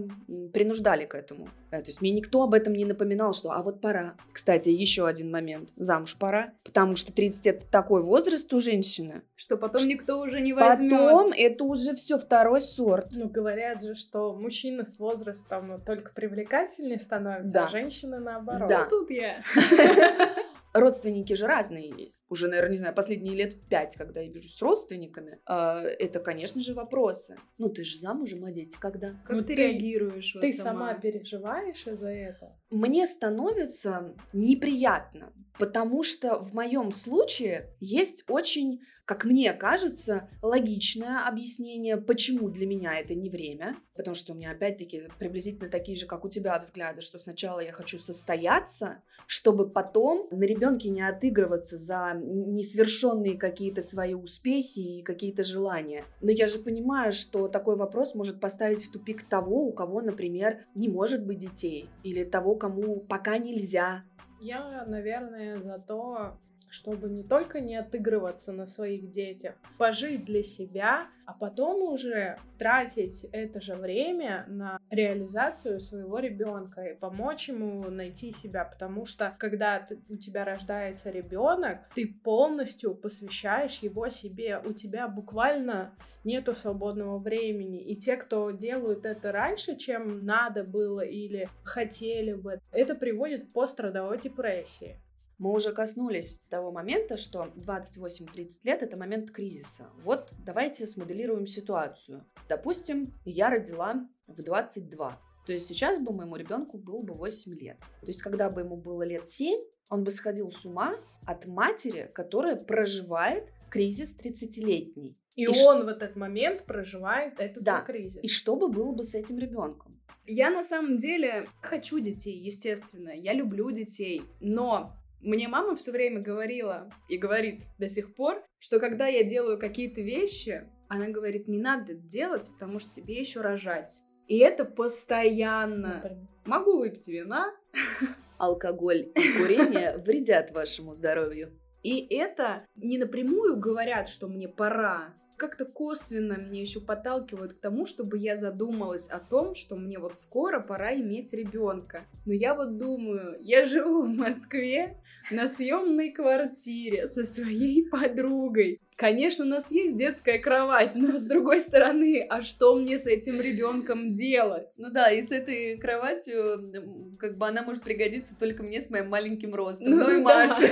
принуждали 0.53 1.07
к 1.07 1.15
этому. 1.15 1.49
Э, 1.71 1.83
то 1.83 1.89
есть 1.89 2.01
мне 2.01 2.13
никто 2.13 2.43
об 2.43 2.55
этом 2.55 2.73
не 2.75 2.85
напоминал, 2.85 3.33
что 3.33 3.51
а 3.51 3.63
вот 3.63 3.81
пора. 3.81 4.15
Кстати, 4.33 4.69
еще 4.69 5.09
один 5.09 5.33
момент. 5.33 5.71
Замуж 5.77 6.17
пора, 6.19 6.53
потому 6.63 6.95
что 6.95 7.13
30 7.13 7.47
это 7.47 7.67
такой 7.67 8.03
возраст 8.03 8.53
у 8.53 8.61
женщины. 8.61 9.23
Что 9.35 9.57
потом 9.57 9.89
никто 9.89 10.21
уже 10.21 10.41
не 10.41 10.53
возьмет. 10.53 10.93
Потом 10.93 11.33
это 11.37 11.65
уже 11.65 11.97
все 11.97 12.17
второй 12.17 12.61
сорт. 12.61 13.09
Ну, 13.11 13.29
говорят 13.29 13.83
же, 13.83 13.97
что 13.97 14.35
мужчина 14.35 14.85
с 14.85 14.99
возрастом 14.99 15.83
только 15.85 16.13
привлекательнее 16.13 16.99
становится, 16.99 17.59
а 17.59 17.63
да. 17.63 17.67
а 17.67 17.69
женщина 17.69 18.21
наоборот. 18.21 18.69
Да. 18.69 18.85
Ну, 18.85 18.91
тут 18.91 19.11
я. 19.11 19.43
родственники 20.75 21.33
же 21.35 21.47
разные 21.47 21.89
есть. 21.97 22.21
Уже, 22.29 22.49
наверное, 22.49 22.73
не 22.73 22.77
знаю, 22.79 22.95
последние 22.95 23.35
лет 23.37 23.69
пять, 23.69 23.97
когда 23.97 24.21
я 24.21 24.29
вижусь 24.29 24.57
с 24.57 24.61
родственниками, 24.63 25.39
а, 25.47 25.81
это, 25.83 26.19
конечно 26.21 26.61
же, 26.61 26.75
вопросы. 26.75 27.37
Ну, 27.59 27.69
ты 27.69 27.85
же 27.85 27.99
замужем, 27.99 28.45
а 28.45 28.51
дети 28.53 28.77
когда? 28.79 29.11
Как 29.25 29.37
Ну, 29.37 29.43
ты, 29.43 29.55
ты- 29.55 29.63
реагируешь? 29.63 30.35
вот 30.35 30.41
Ты 30.41 30.53
сама 30.53 30.93
переживаешь 30.95 31.87
из-за 31.87 32.09
этого? 32.11 32.59
Мне 32.71 33.07
становится 33.07 34.15
неприятно, 34.33 35.33
потому 35.59 36.03
что 36.03 36.39
в 36.39 36.53
моем 36.53 36.93
случае 36.93 37.71
есть 37.81 38.25
очень, 38.29 38.81
как 39.05 39.25
мне 39.25 39.53
кажется, 39.53 40.29
логичное 40.43 41.27
объяснение, 41.27 41.97
почему 41.97 42.49
для 42.49 42.67
меня 42.67 42.99
это 42.99 43.15
не 43.15 43.31
время. 43.31 43.77
Потому 43.95 44.15
что 44.17 44.33
у 44.33 44.37
меня, 44.37 44.51
опять-таки, 44.51 45.05
приблизительно 45.19 45.71
такие 45.71 45.97
же, 45.97 46.07
как 46.07 46.25
у 46.25 46.29
тебя 46.29 46.59
взгляды, 46.59 47.01
что 47.01 47.19
сначала 47.19 47.61
я 47.61 47.73
хочу 47.73 47.99
состояться, 47.99 49.03
чтобы 49.27 49.69
потом 49.69 50.27
на 50.31 50.43
ребенке 50.45 50.91
не 50.91 51.07
отыгрываться 51.07 51.79
за 51.79 52.15
несовершенные 52.21 53.37
какие-то 53.37 53.83
свои 53.83 54.15
успехи 54.15 54.99
и 54.99 55.03
какие-то 55.03 55.45
желания. 55.45 56.05
Но 56.21 56.31
я 56.31 56.49
же 56.49 56.59
понимаю, 56.59 57.13
что 57.13 57.47
такой 57.47 57.77
вопрос 57.77 58.15
может 58.15 58.41
поставить 58.41 58.85
в 58.85 58.91
тупик 58.91 59.23
того, 59.29 59.65
у 59.65 59.73
кого, 59.73 60.01
например, 60.01 60.65
не 60.75 60.89
может 60.89 61.25
быть 61.25 61.39
детей, 61.39 61.89
или 62.03 62.25
того, 62.25 62.57
кому 62.57 63.01
пока 63.01 63.39
нельзя. 63.39 64.05
Я, 64.45 64.85
наверное, 64.85 65.59
за 65.59 65.79
то, 65.79 66.39
чтобы 66.75 67.09
не 67.09 67.23
только 67.23 67.61
не 67.61 67.77
отыгрываться 67.77 68.53
на 68.53 68.67
своих 68.67 69.13
детях, 69.13 69.55
пожить 69.79 70.25
для 70.25 70.43
себя, 70.43 71.07
а 71.25 71.33
потом 71.33 71.83
уже 71.83 72.37
тратить 72.59 73.25
это 73.33 73.61
же 73.61 73.75
время 73.75 74.45
на 74.49 74.79
реализацию 74.91 75.79
своего 75.79 76.19
ребенка 76.19 76.83
и 76.83 76.95
помочь 76.95 77.49
ему 77.49 77.89
найти 77.89 78.33
себя, 78.33 78.65
потому 78.65 79.07
что 79.07 79.35
когда 79.39 79.87
у 80.09 80.17
тебя 80.17 80.45
рождается 80.45 81.11
ребенок, 81.11 81.79
ты 81.95 82.07
полностью 82.07 82.95
посвящаешь 82.97 83.79
его 83.79 84.09
себе, 84.09 84.61
у 84.65 84.73
тебя 84.73 85.07
буквально 85.07 85.95
нету 86.25 86.55
свободного 86.55 87.19
времени. 87.19 87.83
И 87.83 87.97
те, 87.97 88.17
кто 88.17 88.51
делают 88.51 89.07
это 89.07 89.31
раньше, 89.31 89.77
чем 89.77 90.25
надо 90.25 90.65
было 90.65 91.03
или 91.03 91.49
хотели 91.63 92.33
бы, 92.33 92.59
это 92.73 92.95
приводит 92.95 93.49
к 93.49 93.53
пострадовой 93.53 94.19
депрессии. 94.19 94.99
Мы 95.39 95.51
уже 95.53 95.73
коснулись 95.73 96.41
того 96.49 96.71
момента, 96.71 97.17
что 97.17 97.49
28-30 97.57 98.49
лет– 98.65 98.83
это 98.83 98.97
момент 98.97 99.31
кризиса. 99.31 99.89
Вот 100.05 100.33
давайте 100.45 100.87
смоделируем 100.87 101.47
ситуацию. 101.47 102.25
Допустим, 102.49 103.13
я 103.25 103.51
родила 103.51 104.07
в 104.27 104.43
22. 104.43 105.19
То 105.47 105.53
есть 105.53 105.67
сейчас 105.67 105.99
бы 105.99 106.13
моему 106.13 106.37
ребенку 106.37 106.79
было 106.79 107.03
бы 107.03 107.15
8 107.15 107.53
лет. 107.59 107.79
То 108.01 108.07
есть 108.07 108.23
когда 108.23 108.49
бы 108.49 108.63
ему 108.63 108.77
было 108.77 109.03
лет 109.03 109.27
7, 109.27 109.61
он 109.91 110.05
бы 110.05 110.11
сходил 110.11 110.51
с 110.53 110.65
ума 110.65 110.95
от 111.27 111.47
матери, 111.47 112.11
которая 112.15 112.57
проживает 112.57 113.53
кризис 113.71 114.17
30-летний. 114.17 115.19
И, 115.35 115.43
И 115.45 115.53
ш- 115.53 115.67
он 115.69 115.85
в 115.85 115.89
этот 115.89 116.17
момент 116.17 116.65
проживает 116.65 117.41
этот 117.41 117.65
Да. 117.65 117.81
кризис. 117.81 118.21
И 118.23 118.29
что 118.29 118.57
бы 118.57 118.69
было 118.69 118.93
бы 118.93 119.03
с 119.03 119.15
этим 119.15 119.39
ребенком? 119.39 120.01
Я 120.27 120.49
на 120.49 120.63
самом 120.63 120.97
деле 120.97 121.49
хочу 121.61 121.99
детей, 121.99 122.39
естественно. 122.39 123.11
Я 123.11 123.35
люблю 123.35 123.71
детей. 123.71 124.23
Но 124.41 124.95
мне 125.25 125.49
мама 125.49 125.75
все 125.75 125.91
время 125.91 126.21
говорила 126.21 126.91
и 127.09 127.17
говорит 127.17 127.63
до 127.79 127.89
сих 127.89 128.15
пор, 128.15 128.45
что 128.59 128.79
когда 128.79 129.07
я 129.07 129.25
делаю 129.25 129.59
какие-то 129.59 130.01
вещи, 130.01 130.69
она 130.89 131.09
говорит, 131.09 131.49
не 131.49 131.59
надо 131.59 131.95
делать, 131.95 132.49
потому 132.53 132.79
что 132.79 132.93
тебе 132.93 133.19
еще 133.19 133.41
рожать. 133.41 133.99
И 134.29 134.39
это 134.39 134.65
постоянно. 134.65 135.95
Например. 135.95 136.29
Могу 136.47 136.79
выпить 136.79 137.09
вина, 137.09 137.53
Алкоголь 138.39 139.11
и 139.15 139.39
курение 139.39 139.97
вредят 139.99 140.51
вашему 140.51 140.93
здоровью. 140.95 141.59
И 141.83 142.07
это 142.15 142.65
не 142.77 142.99
напрямую 142.99 143.59
говорят, 143.59 144.09
что 144.09 144.29
мне 144.29 144.49
пора. 144.49 145.15
Как-то 145.37 145.65
косвенно 145.65 146.37
мне 146.37 146.61
еще 146.61 146.81
подталкивают 146.81 147.55
к 147.55 147.61
тому, 147.61 147.87
чтобы 147.87 148.19
я 148.19 148.37
задумалась 148.37 149.09
о 149.09 149.19
том, 149.19 149.55
что 149.55 149.77
мне 149.77 149.99
вот 149.99 150.19
скоро 150.19 150.61
пора 150.61 150.95
иметь 150.95 151.33
ребенка. 151.33 152.05
Но 152.25 152.33
я 152.33 152.55
вот 152.55 152.77
думаю, 152.77 153.37
я 153.41 153.65
живу 153.65 154.03
в 154.03 154.09
Москве 154.09 154.97
на 155.31 155.49
съемной 155.49 156.13
квартире 156.13 157.09
со 157.09 157.25
своей 157.25 157.89
подругой. 157.89 158.81
Конечно, 158.97 159.45
у 159.45 159.49
нас 159.49 159.73
есть 159.73 159.97
детская 159.97 160.39
кровать, 160.39 160.95
но 160.95 161.19
с 161.19 161.27
другой 161.27 161.61
стороны, 161.61 162.25
а 162.29 162.43
что 162.43 162.77
мне 162.77 162.97
с 162.97 163.07
этим 163.07 163.41
ребенком 163.41 164.15
делать? 164.15 164.73
Ну 164.79 164.91
да, 164.93 165.11
и 165.11 165.21
с 165.21 165.33
этой 165.33 165.77
кроватью, 165.79 167.17
как 167.19 167.37
бы 167.37 167.49
она 167.49 167.63
может 167.63 167.83
пригодиться 167.83 168.37
только 168.39 168.63
мне 168.63 168.81
с 168.81 168.91
моим 168.91 169.09
маленьким 169.09 169.53
ростом. 169.53 169.91
Ну 169.91 169.97
Ну, 169.97 170.11
и 170.11 170.23
да. 170.23 170.47
Маше. 170.47 170.71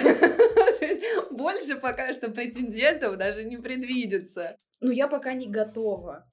Больше 1.32 1.76
пока 1.76 2.12
что 2.14 2.30
претендентов 2.30 3.16
даже 3.16 3.44
не 3.44 3.56
предвидится. 3.56 4.56
Ну, 4.80 4.90
я 4.90 5.08
пока 5.08 5.34
не 5.34 5.46
готова. 5.46 6.28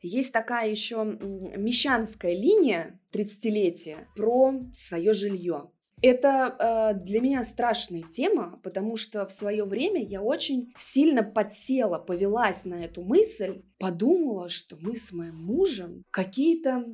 Есть 0.00 0.32
такая 0.32 0.68
еще 0.68 1.04
мещанская 1.04 2.34
линия 2.34 2.98
30-летия 3.12 4.06
про 4.16 4.54
свое 4.74 5.14
жилье. 5.14 5.70
Это 6.02 6.94
э, 6.94 7.00
для 7.00 7.20
меня 7.20 7.44
страшная 7.44 8.02
тема, 8.02 8.60
потому 8.64 8.96
что 8.96 9.24
в 9.26 9.32
свое 9.32 9.64
время 9.64 10.02
я 10.02 10.20
очень 10.20 10.74
сильно 10.78 11.22
подсела, 11.22 11.98
повелась 11.98 12.64
на 12.64 12.84
эту 12.84 13.02
мысль, 13.02 13.62
подумала, 13.78 14.48
что 14.48 14.76
мы 14.80 14.96
с 14.96 15.12
моим 15.12 15.36
мужем 15.36 16.02
какие-то, 16.10 16.84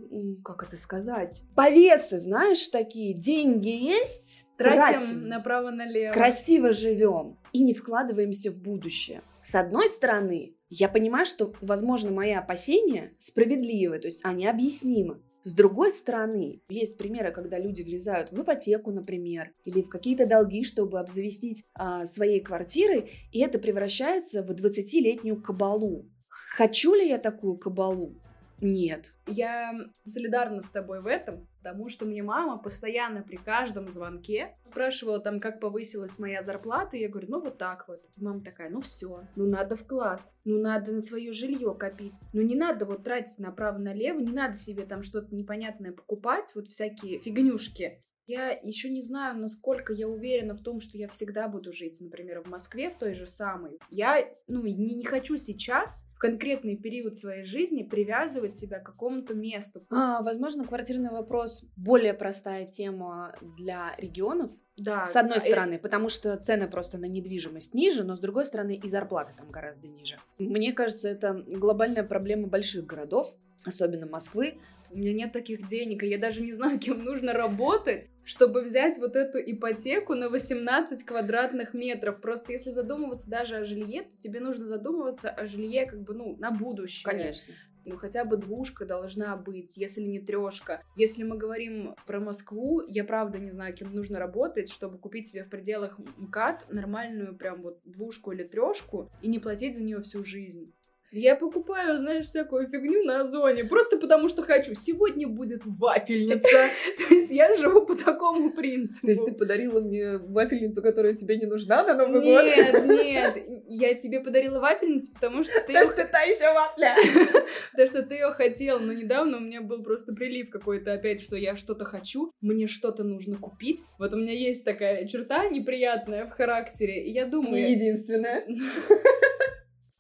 как 0.45 0.62
это 0.62 0.77
сказать, 0.77 1.43
повесы, 1.57 2.21
знаешь, 2.21 2.67
такие, 2.69 3.15
деньги 3.15 3.69
есть, 3.69 4.47
Тратим, 4.59 5.00
тратим 5.00 5.29
направо-налево. 5.29 6.12
красиво 6.12 6.73
живем 6.73 7.38
и 7.53 7.62
не 7.62 7.73
вкладываемся 7.75 8.50
в 8.50 8.59
будущее. 8.59 9.23
С 9.43 9.55
одной 9.55 9.88
стороны, 9.88 10.55
я 10.69 10.88
понимаю, 10.88 11.25
что, 11.25 11.55
возможно, 11.62 12.11
мои 12.11 12.33
опасения 12.33 13.15
справедливы, 13.19 13.99
то 13.99 14.09
есть 14.09 14.21
они 14.23 14.47
объяснимы. 14.47 15.23
С 15.49 15.55
другой 15.55 15.93
стороны, 15.93 16.61
есть 16.69 16.99
примеры, 16.99 17.33
когда 17.33 17.59
люди 17.59 17.81
влезают 17.81 18.31
в 18.31 18.43
ипотеку, 18.43 18.90
например, 18.90 19.55
или 19.64 19.81
в 19.81 19.88
какие-то 19.88 20.26
долги, 20.26 20.62
чтобы 20.62 21.00
обзавестись 21.00 21.64
а, 21.73 22.05
своей 22.05 22.40
квартирой, 22.40 23.11
и 23.33 23.40
это 23.40 23.59
превращается 23.59 24.43
в 24.43 24.50
20-летнюю 24.50 25.40
кабалу. 25.40 26.05
Хочу 26.28 26.93
ли 26.95 27.09
я 27.09 27.17
такую 27.17 27.57
кабалу? 27.57 28.14
Нет. 28.61 29.07
Я 29.26 29.73
солидарна 30.05 30.61
с 30.61 30.69
тобой 30.69 31.00
в 31.00 31.07
этом, 31.07 31.49
потому 31.62 31.88
что 31.88 32.07
мне 32.07 32.23
мама 32.23 32.59
постоянно 32.59 33.23
при 33.23 33.37
каждом 33.37 33.88
звонке 33.88 34.57
спрашивала 34.62 35.21
там, 35.21 35.41
как 35.41 35.61
повысилась 35.61 36.19
моя 36.19 36.43
зарплата, 36.43 36.97
и 36.97 37.00
я 37.00 37.09
говорю, 37.09 37.29
ну 37.31 37.41
вот 37.41 37.59
так 37.59 37.87
вот. 37.88 38.03
И 38.17 38.25
мама 38.25 38.43
такая, 38.43 38.71
ну 38.71 38.81
все, 38.81 39.25
ну 39.37 39.47
надо 39.47 39.77
вклад, 39.77 40.23
ну 40.45 40.59
надо 40.59 40.93
на 40.93 41.00
свое 41.00 41.33
жилье 41.33 41.75
копить, 41.75 42.25
ну 42.33 42.43
не 42.43 42.55
надо 42.55 42.87
вот 42.87 43.05
тратить 43.05 43.38
направо-налево, 43.38 44.19
не 44.21 44.33
надо 44.33 44.55
себе 44.55 44.85
там 44.85 45.03
что-то 45.03 45.35
непонятное 45.35 45.93
покупать, 45.93 46.53
вот 46.55 46.69
всякие 46.69 47.19
фигнюшки. 47.19 48.03
Я 48.29 48.51
еще 48.51 48.91
не 48.91 49.01
знаю, 49.01 49.39
насколько 49.39 49.95
я 49.95 50.07
уверена 50.07 50.53
в 50.53 50.63
том, 50.63 50.81
что 50.81 50.99
я 50.99 51.09
всегда 51.09 51.49
буду 51.49 51.73
жить, 51.73 51.99
например, 52.03 52.43
в 52.43 52.51
Москве, 52.51 52.91
в 52.91 52.99
той 52.99 53.15
же 53.15 53.27
самой. 53.27 53.79
Я, 53.89 54.23
ну, 54.47 54.63
не, 54.65 54.95
не 54.95 55.05
хочу 55.05 55.39
сейчас, 55.39 56.07
в 56.15 56.19
конкретный 56.19 56.77
период 56.77 57.17
своей 57.17 57.45
жизни, 57.45 57.85
привязывать 57.85 58.55
себя 58.55 58.81
к 58.81 58.85
какому-то 58.85 59.33
месту. 59.33 59.87
А, 59.89 60.21
возможно, 60.21 60.67
квартирный 60.67 61.11
вопрос 61.11 61.65
более 61.75 62.13
простая 62.13 62.67
тема 62.67 63.35
для 63.57 63.95
регионов, 63.97 64.53
Да. 64.77 65.07
С 65.07 65.17
одной 65.17 65.39
да, 65.39 65.41
стороны, 65.41 65.79
потому 65.79 66.11
что 66.11 66.37
цены 66.37 66.69
просто 66.69 66.99
на 66.99 67.07
недвижимость 67.07 67.73
ниже, 67.73 68.05
но 68.05 68.15
с 68.15 68.21
другой 68.21 68.45
стороны 68.45 68.77
и 68.77 68.89
зарплаты 68.91 69.33
там 69.39 69.51
гораздо 69.51 69.89
ниже. 69.89 70.19
Мне 70.39 70.75
кажется, 70.75 71.09
это 71.09 71.33
глобальная 71.33 72.05
проблема 72.05 72.47
больших 72.47 72.85
городов, 72.85 73.35
особенно 73.65 74.07
Москвы. 74.07 74.59
У 74.90 74.99
меня 74.99 75.12
нет 75.12 75.33
таких 75.33 75.66
денег, 75.66 76.02
и 76.02 76.09
я 76.09 76.18
даже 76.18 76.42
не 76.42 76.52
знаю, 76.52 76.78
кем 76.80 77.04
нужно 77.04 77.33
работать, 77.33 78.09
чтобы 78.25 78.62
взять 78.62 78.99
вот 78.99 79.16
эту 79.16 79.38
ипотеку 79.38 80.14
на 80.14 80.28
18 80.28 81.04
квадратных 81.04 81.75
метров. 81.75 82.21
Просто 82.21 82.52
если 82.52 82.71
задумываться 82.71 83.30
даже 83.30 83.57
о 83.57 83.64
жилье, 83.64 84.02
то 84.02 84.18
тебе 84.18 84.40
нужно 84.40 84.66
задумываться 84.66 85.30
о 85.30 85.47
жилье 85.47 85.87
как 85.87 86.02
бы, 86.02 86.14
ну, 86.14 86.37
на 86.37 86.50
будущее. 86.50 87.04
Конечно. 87.04 87.54
Ну, 87.85 87.97
хотя 87.97 88.25
бы 88.25 88.37
двушка 88.37 88.85
должна 88.85 89.35
быть, 89.37 89.78
если 89.78 90.02
не 90.02 90.21
трешка. 90.21 90.83
Если 90.95 91.23
мы 91.23 91.38
говорим 91.38 91.95
про 92.07 92.21
Москву, 92.21 92.83
я 92.87 93.02
правда 93.02 93.38
не 93.38 93.50
знаю, 93.50 93.75
кем 93.75 93.95
нужно 93.95 94.18
работать, 94.18 94.71
чтобы 94.71 94.99
купить 94.99 95.28
себе 95.28 95.45
в 95.45 95.49
пределах 95.49 95.99
МКАД 96.18 96.66
нормальную 96.71 97.35
прям 97.35 97.62
вот 97.62 97.80
двушку 97.85 98.33
или 98.33 98.42
трешку 98.42 99.11
и 99.23 99.28
не 99.28 99.38
платить 99.38 99.75
за 99.75 99.83
нее 99.83 100.02
всю 100.02 100.23
жизнь. 100.23 100.75
Я 101.11 101.37
покупаю, 101.37 101.99
знаешь, 101.99 102.27
всякую 102.27 102.69
фигню 102.69 103.05
на 103.05 103.23
Озоне, 103.23 103.65
просто 103.65 103.97
потому 103.97 104.29
что 104.29 104.43
хочу. 104.43 104.75
Сегодня 104.75 105.27
будет 105.27 105.62
вафельница. 105.65 106.69
То 107.09 107.15
есть 107.15 107.31
я 107.31 107.57
живу 107.57 107.87
по 107.87 107.97
такому 107.97 108.53
принципу. 108.53 109.07
То 109.07 109.12
есть 109.12 109.25
ты 109.25 109.33
подарила 109.33 109.81
мне 109.81 110.19
вафельницу, 110.19 110.83
которая 110.83 111.15
тебе 111.15 111.38
не 111.38 111.47
нужна 111.47 111.83
на 111.83 111.95
Новый 111.95 112.21
год? 112.21 112.45
Нет, 112.45 112.87
нет, 112.87 113.37
я 113.69 113.95
тебе 113.95 114.21
подарила 114.21 114.61
вафельницу, 114.61 115.15
потому 115.15 115.45
что 115.45 115.61
ты... 115.61 115.73
То 115.73 115.81
есть 115.81 115.97
ты 115.97 116.07
та 116.07 116.21
еще 116.23 116.53
вафля. 116.53 116.95
Потому 117.73 117.88
что 117.88 118.03
ты 118.03 118.15
ее 118.15 118.33
хотел, 118.33 118.79
но 118.79 118.93
недавно 118.93 119.38
у 119.38 119.41
меня 119.41 119.62
был 119.62 119.83
просто 119.83 120.12
прилив 120.12 120.50
какой-то 120.50 120.93
опять, 120.93 121.23
что 121.23 121.37
я 121.37 121.57
что-то 121.57 121.85
хочу, 121.85 122.33
мне 122.41 122.67
что-то 122.67 123.05
нужно 123.05 123.37
купить. 123.37 123.81
Вот 123.99 124.12
у 124.12 124.19
меня 124.19 124.33
есть 124.33 124.65
такая 124.65 125.07
черта 125.07 125.49
неприятная 125.49 126.27
в 126.27 126.31
характере, 126.31 127.07
и 127.07 127.12
я 127.12 127.25
думаю... 127.25 127.53
Не 127.53 127.73
единственная. 127.73 128.45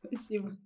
Спасибо. 0.08 0.56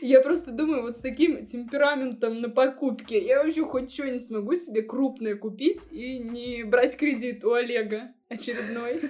Я 0.00 0.20
просто 0.20 0.52
думаю, 0.52 0.82
вот 0.82 0.96
с 0.96 1.00
таким 1.00 1.44
темпераментом 1.46 2.40
на 2.40 2.48
покупки 2.48 3.14
я 3.14 3.42
вообще 3.42 3.64
хоть 3.64 3.92
что-нибудь 3.92 4.24
смогу 4.24 4.54
себе 4.54 4.82
крупное 4.82 5.36
купить 5.36 5.88
и 5.90 6.18
не 6.18 6.62
брать 6.62 6.96
кредит 6.96 7.44
у 7.44 7.52
Олега 7.52 8.12
очередной. 8.28 9.00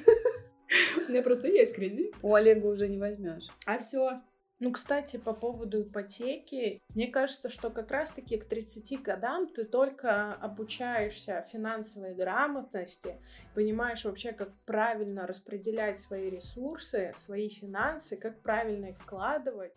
У 1.07 1.11
меня 1.11 1.23
просто 1.23 1.49
есть 1.49 1.75
кредит. 1.75 2.15
У 2.23 2.35
Олега 2.35 2.67
уже 2.67 2.89
не 2.89 2.99
возьмешь. 2.99 3.45
А 3.67 3.79
все. 3.79 4.19
Ну, 4.61 4.73
кстати, 4.73 5.19
по 5.19 5.35
поводу 5.35 5.83
ипотеки, 5.83 6.83
мне 6.93 7.07
кажется, 7.07 7.49
что 7.49 7.71
как 7.71 7.93
раз-таки 7.93 8.39
к 8.39 8.45
30 8.45 9.01
годам 9.03 9.47
ты 9.47 9.65
только 9.65 10.33
обучаешься 10.35 11.47
финансовой 11.53 12.13
грамотности, 12.17 13.21
понимаешь 13.55 14.05
вообще, 14.05 14.33
как 14.33 14.53
правильно 14.65 15.29
распределять 15.29 16.01
свои 16.01 16.29
ресурсы, 16.29 17.15
свои 17.25 17.49
финансы, 17.49 18.17
как 18.17 18.43
правильно 18.43 18.87
их 18.87 18.99
вкладывать. 18.99 19.75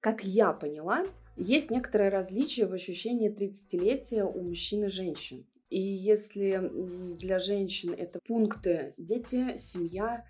Как 0.00 0.24
я 0.24 0.54
поняла, 0.54 1.04
есть 1.36 1.70
некоторое 1.70 2.08
различие 2.08 2.66
в 2.66 2.72
ощущении 2.72 3.30
30-летия 3.30 4.24
у 4.24 4.40
мужчин 4.40 4.84
и 4.84 4.88
женщин. 4.88 5.44
И 5.70 5.80
если 5.80 6.70
для 7.16 7.38
женщин 7.38 7.94
это 7.96 8.20
пункты 8.26 8.94
дети, 8.96 9.56
семья, 9.56 10.24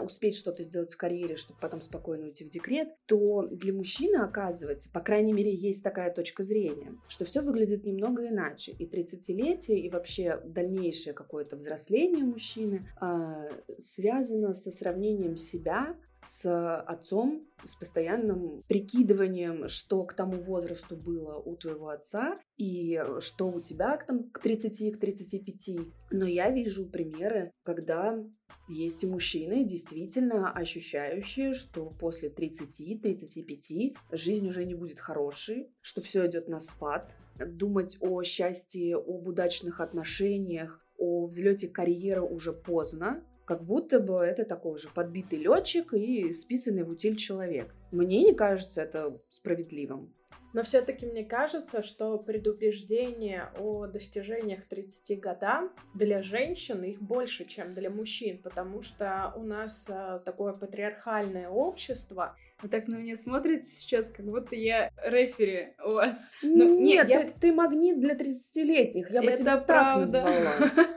успеть 0.00 0.36
что-то 0.36 0.62
сделать 0.62 0.92
в 0.92 0.96
карьере, 0.96 1.36
чтобы 1.36 1.58
потом 1.60 1.80
спокойно 1.82 2.26
уйти 2.26 2.44
в 2.44 2.50
декрет, 2.50 2.88
то 3.06 3.46
для 3.50 3.72
мужчины, 3.72 4.16
оказывается, 4.16 4.88
по 4.90 5.00
крайней 5.00 5.32
мере, 5.32 5.52
есть 5.52 5.82
такая 5.82 6.12
точка 6.12 6.44
зрения, 6.44 6.94
что 7.08 7.24
все 7.24 7.40
выглядит 7.40 7.84
немного 7.84 8.28
иначе. 8.28 8.72
И 8.72 8.86
30-летие, 8.86 9.78
и 9.78 9.90
вообще 9.90 10.40
дальнейшее 10.44 11.14
какое-то 11.14 11.56
взросление 11.56 12.24
мужчины 12.24 12.88
э, 13.00 13.48
связано 13.78 14.54
со 14.54 14.70
сравнением 14.70 15.36
себя 15.36 15.96
с 16.26 16.80
отцом, 16.80 17.46
с 17.64 17.76
постоянным 17.76 18.62
прикидыванием, 18.68 19.68
что 19.68 20.04
к 20.04 20.14
тому 20.14 20.40
возрасту 20.42 20.96
было 20.96 21.36
у 21.36 21.56
твоего 21.56 21.88
отца 21.88 22.38
и 22.56 23.02
что 23.20 23.48
у 23.48 23.60
тебя 23.60 23.96
к, 23.96 24.06
там, 24.06 24.30
к 24.30 24.38
30, 24.40 24.96
к 24.96 25.00
35. 25.00 25.86
Но 26.10 26.26
я 26.26 26.50
вижу 26.50 26.86
примеры, 26.86 27.52
когда 27.62 28.22
есть 28.68 29.04
и 29.04 29.06
мужчины, 29.06 29.64
действительно 29.64 30.50
ощущающие, 30.50 31.54
что 31.54 31.86
после 31.86 32.28
30-35 32.28 33.96
жизнь 34.12 34.48
уже 34.48 34.64
не 34.64 34.74
будет 34.74 35.00
хорошей, 35.00 35.70
что 35.80 36.00
все 36.00 36.26
идет 36.26 36.48
на 36.48 36.60
спад. 36.60 37.10
Думать 37.38 37.98
о 38.00 38.22
счастье, 38.22 38.96
об 38.96 39.26
удачных 39.26 39.80
отношениях, 39.80 40.80
о 40.98 41.26
взлете 41.26 41.68
карьеры 41.68 42.22
уже 42.22 42.52
поздно, 42.52 43.24
как 43.44 43.64
будто 43.64 44.00
бы 44.00 44.16
это 44.16 44.44
такой 44.44 44.78
же 44.78 44.88
подбитый 44.88 45.38
летчик 45.38 45.92
и 45.94 46.32
списанный 46.32 46.84
в 46.84 46.90
утиль 46.90 47.16
человек. 47.16 47.74
Мне 47.90 48.22
не 48.22 48.34
кажется 48.34 48.82
это 48.82 49.20
справедливым. 49.28 50.12
Но 50.54 50.62
все-таки 50.62 51.04
мне 51.04 51.24
кажется, 51.24 51.82
что 51.82 52.16
предубеждение 52.16 53.50
о 53.58 53.86
достижениях 53.88 54.64
30 54.64 55.18
годам 55.18 55.72
для 55.94 56.22
женщин 56.22 56.84
их 56.84 57.02
больше, 57.02 57.44
чем 57.44 57.72
для 57.72 57.90
мужчин, 57.90 58.40
потому 58.40 58.80
что 58.82 59.32
у 59.34 59.42
нас 59.42 59.84
а, 59.88 60.20
такое 60.20 60.52
патриархальное 60.52 61.48
общество. 61.48 62.36
Вы 62.62 62.68
так 62.68 62.86
на 62.86 62.94
меня 62.94 63.16
смотрите 63.16 63.64
сейчас, 63.64 64.08
как 64.08 64.26
будто 64.26 64.54
я 64.54 64.92
рефери 65.04 65.74
у 65.84 65.94
вас. 65.94 66.24
Ну, 66.40 66.80
нет, 66.80 67.08
я... 67.08 67.22
ты, 67.24 67.34
ты 67.40 67.52
магнит 67.52 67.98
для 67.98 68.14
30-летних, 68.14 69.10
я 69.10 69.22
бы 69.22 69.30
это 69.30 69.40
тебя 69.40 69.56
правда. 69.56 70.12
так 70.12 70.22
назвала. 70.22 70.86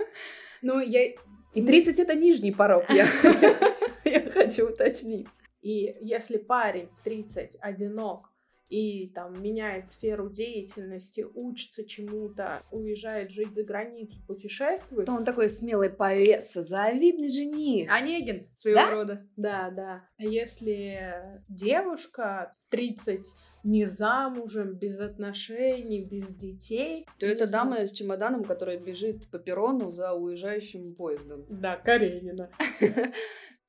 Ну, 0.61 0.79
я 0.79 1.13
и 1.57 1.65
30 1.65 1.99
это 1.99 2.13
нижний 2.15 2.51
порог, 2.51 2.85
я, 2.89 3.07
я 4.05 4.21
хочу 4.29 4.69
уточнить. 4.69 5.27
И 5.61 5.95
если 6.01 6.37
парень 6.37 6.87
в 6.99 7.03
30 7.03 7.57
одинок 7.59 8.29
и 8.69 9.09
там 9.15 9.41
меняет 9.41 9.89
сферу 9.91 10.29
деятельности, 10.29 11.25
учится 11.33 11.83
чему-то, 11.85 12.63
уезжает 12.71 13.31
жить 13.31 13.53
за 13.55 13.63
границу, 13.63 14.17
путешествует. 14.27 15.05
То 15.05 15.13
он 15.13 15.25
такой 15.25 15.49
смелый 15.49 15.89
повеса, 15.89 16.63
завидный 16.63 17.29
жених. 17.29 17.89
Онегин 17.91 18.47
своего 18.55 18.79
Да? 18.79 18.91
рода. 18.91 19.27
Да, 19.37 19.71
да. 19.71 20.03
А 20.17 20.23
если 20.23 21.41
девушка 21.47 22.51
в 22.55 22.71
30 22.71 23.25
не 23.63 23.85
замужем, 23.85 24.73
без 24.73 24.99
отношений, 24.99 26.03
без 26.03 26.33
детей. 26.33 27.05
То 27.19 27.25
это 27.25 27.45
знаю. 27.45 27.65
дама 27.69 27.85
с 27.85 27.91
чемоданом, 27.91 28.43
которая 28.43 28.77
бежит 28.77 29.29
по 29.29 29.39
перрону 29.39 29.89
за 29.89 30.13
уезжающим 30.13 30.95
поездом. 30.95 31.45
Да, 31.49 31.77
Каренина. 31.77 32.49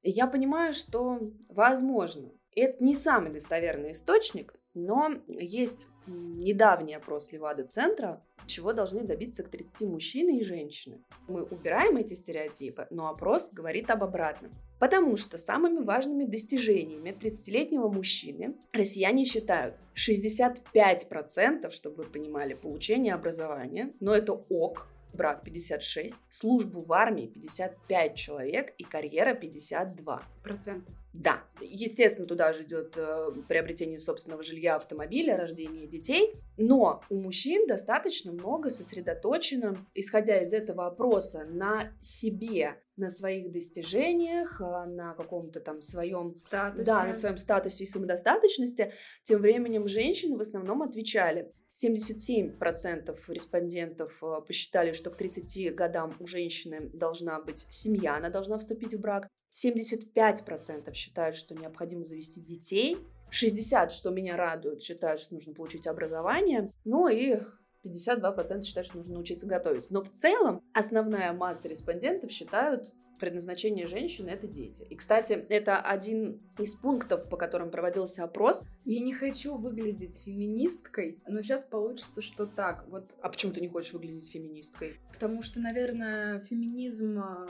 Я 0.02 0.26
понимаю, 0.26 0.74
что 0.74 1.32
возможно. 1.48 2.30
Это 2.54 2.82
не 2.82 2.94
самый 2.94 3.32
достоверный 3.32 3.92
источник, 3.92 4.54
но 4.74 5.10
есть 5.28 5.86
недавний 6.06 6.94
опрос 6.94 7.32
Левада-центра, 7.32 8.24
чего 8.46 8.72
должны 8.72 9.04
добиться 9.04 9.44
к 9.44 9.48
30 9.50 9.82
мужчины 9.82 10.38
и 10.38 10.44
женщины. 10.44 11.04
Мы 11.28 11.42
убираем 11.44 11.96
эти 11.96 12.14
стереотипы, 12.14 12.86
но 12.90 13.08
опрос 13.08 13.50
говорит 13.52 13.90
об 13.90 14.02
обратном. 14.02 14.52
Потому 14.78 15.16
что 15.16 15.38
самыми 15.38 15.84
важными 15.84 16.24
достижениями 16.24 17.10
30-летнего 17.10 17.88
мужчины 17.88 18.54
россияне 18.72 19.24
считают 19.24 19.74
65%, 19.96 21.70
чтобы 21.70 22.04
вы 22.04 22.04
понимали, 22.04 22.54
получение 22.54 23.14
образования, 23.14 23.92
но 24.00 24.14
это 24.14 24.32
ок, 24.32 24.86
брак 25.12 25.42
56, 25.44 26.14
службу 26.28 26.80
в 26.80 26.92
армии 26.92 27.26
55 27.26 28.14
человек 28.14 28.74
и 28.78 28.84
карьера 28.84 29.34
52. 29.34 30.22
Процентов. 30.42 30.94
Да, 31.14 31.42
естественно, 31.60 32.26
туда 32.26 32.52
же 32.52 32.62
идет 32.62 32.94
э, 32.96 33.30
приобретение 33.48 33.98
собственного 33.98 34.42
жилья, 34.42 34.76
автомобиля, 34.76 35.36
рождение 35.36 35.88
детей, 35.88 36.34
но 36.56 37.02
у 37.08 37.16
мужчин 37.16 37.66
достаточно 37.66 38.30
много 38.30 38.70
сосредоточено, 38.70 39.76
исходя 39.94 40.40
из 40.40 40.52
этого 40.52 40.86
опроса, 40.86 41.44
на 41.44 41.92
себе, 42.00 42.80
на 42.96 43.10
своих 43.10 43.50
достижениях, 43.50 44.60
э, 44.60 44.84
на 44.84 45.14
каком-то 45.14 45.60
там 45.60 45.82
своем 45.82 46.34
Статусе. 46.36 46.84
да, 46.84 47.04
на 47.04 47.14
своем 47.14 47.38
статусе 47.38 47.84
и 47.84 47.86
самодостаточности. 47.86 48.92
Тем 49.24 49.40
временем 49.40 49.88
женщины 49.88 50.36
в 50.36 50.40
основном 50.40 50.82
отвечали. 50.82 51.50
77% 51.82 53.16
респондентов 53.28 54.22
э, 54.22 54.40
посчитали, 54.46 54.92
что 54.92 55.10
к 55.10 55.16
30 55.16 55.74
годам 55.74 56.14
у 56.18 56.26
женщины 56.26 56.90
должна 56.92 57.40
быть 57.40 57.66
семья, 57.70 58.16
она 58.16 58.30
должна 58.30 58.58
вступить 58.58 58.94
в 58.94 59.00
брак. 59.00 59.28
75% 59.52 60.92
считают, 60.92 61.36
что 61.36 61.54
необходимо 61.54 62.04
завести 62.04 62.40
детей. 62.40 62.98
60, 63.30 63.92
что 63.92 64.10
меня 64.10 64.36
радует, 64.36 64.82
считают, 64.82 65.20
что 65.20 65.34
нужно 65.34 65.54
получить 65.54 65.86
образование. 65.86 66.72
Ну 66.84 67.08
и 67.08 67.38
52% 67.84 68.62
считают, 68.62 68.86
что 68.86 68.96
нужно 68.98 69.14
научиться 69.14 69.46
готовить. 69.46 69.90
Но 69.90 70.02
в 70.02 70.10
целом 70.10 70.62
основная 70.74 71.32
масса 71.32 71.68
респондентов 71.68 72.30
считают, 72.30 72.90
предназначение 73.18 73.86
женщины– 73.86 74.28
это 74.30 74.46
дети. 74.46 74.86
И, 74.88 74.96
кстати, 74.96 75.32
это 75.48 75.80
один 75.80 76.40
из 76.58 76.74
пунктов, 76.74 77.28
по 77.28 77.36
которым 77.36 77.70
проводился 77.70 78.24
опрос. 78.24 78.64
Я 78.84 79.00
не 79.00 79.12
хочу 79.12 79.56
выглядеть 79.56 80.22
феминисткой, 80.24 81.20
но 81.26 81.42
сейчас 81.42 81.64
получится, 81.64 82.22
что 82.22 82.46
так. 82.46 82.86
Вот 82.88 83.14
А 83.20 83.28
почему 83.28 83.52
ты 83.52 83.60
не 83.60 83.68
хочешь 83.68 83.92
выглядеть 83.92 84.30
феминисткой? 84.30 84.96
Потому 85.12 85.42
что, 85.42 85.60
наверное, 85.60 86.40
феминизм 86.40 87.18
а, 87.18 87.46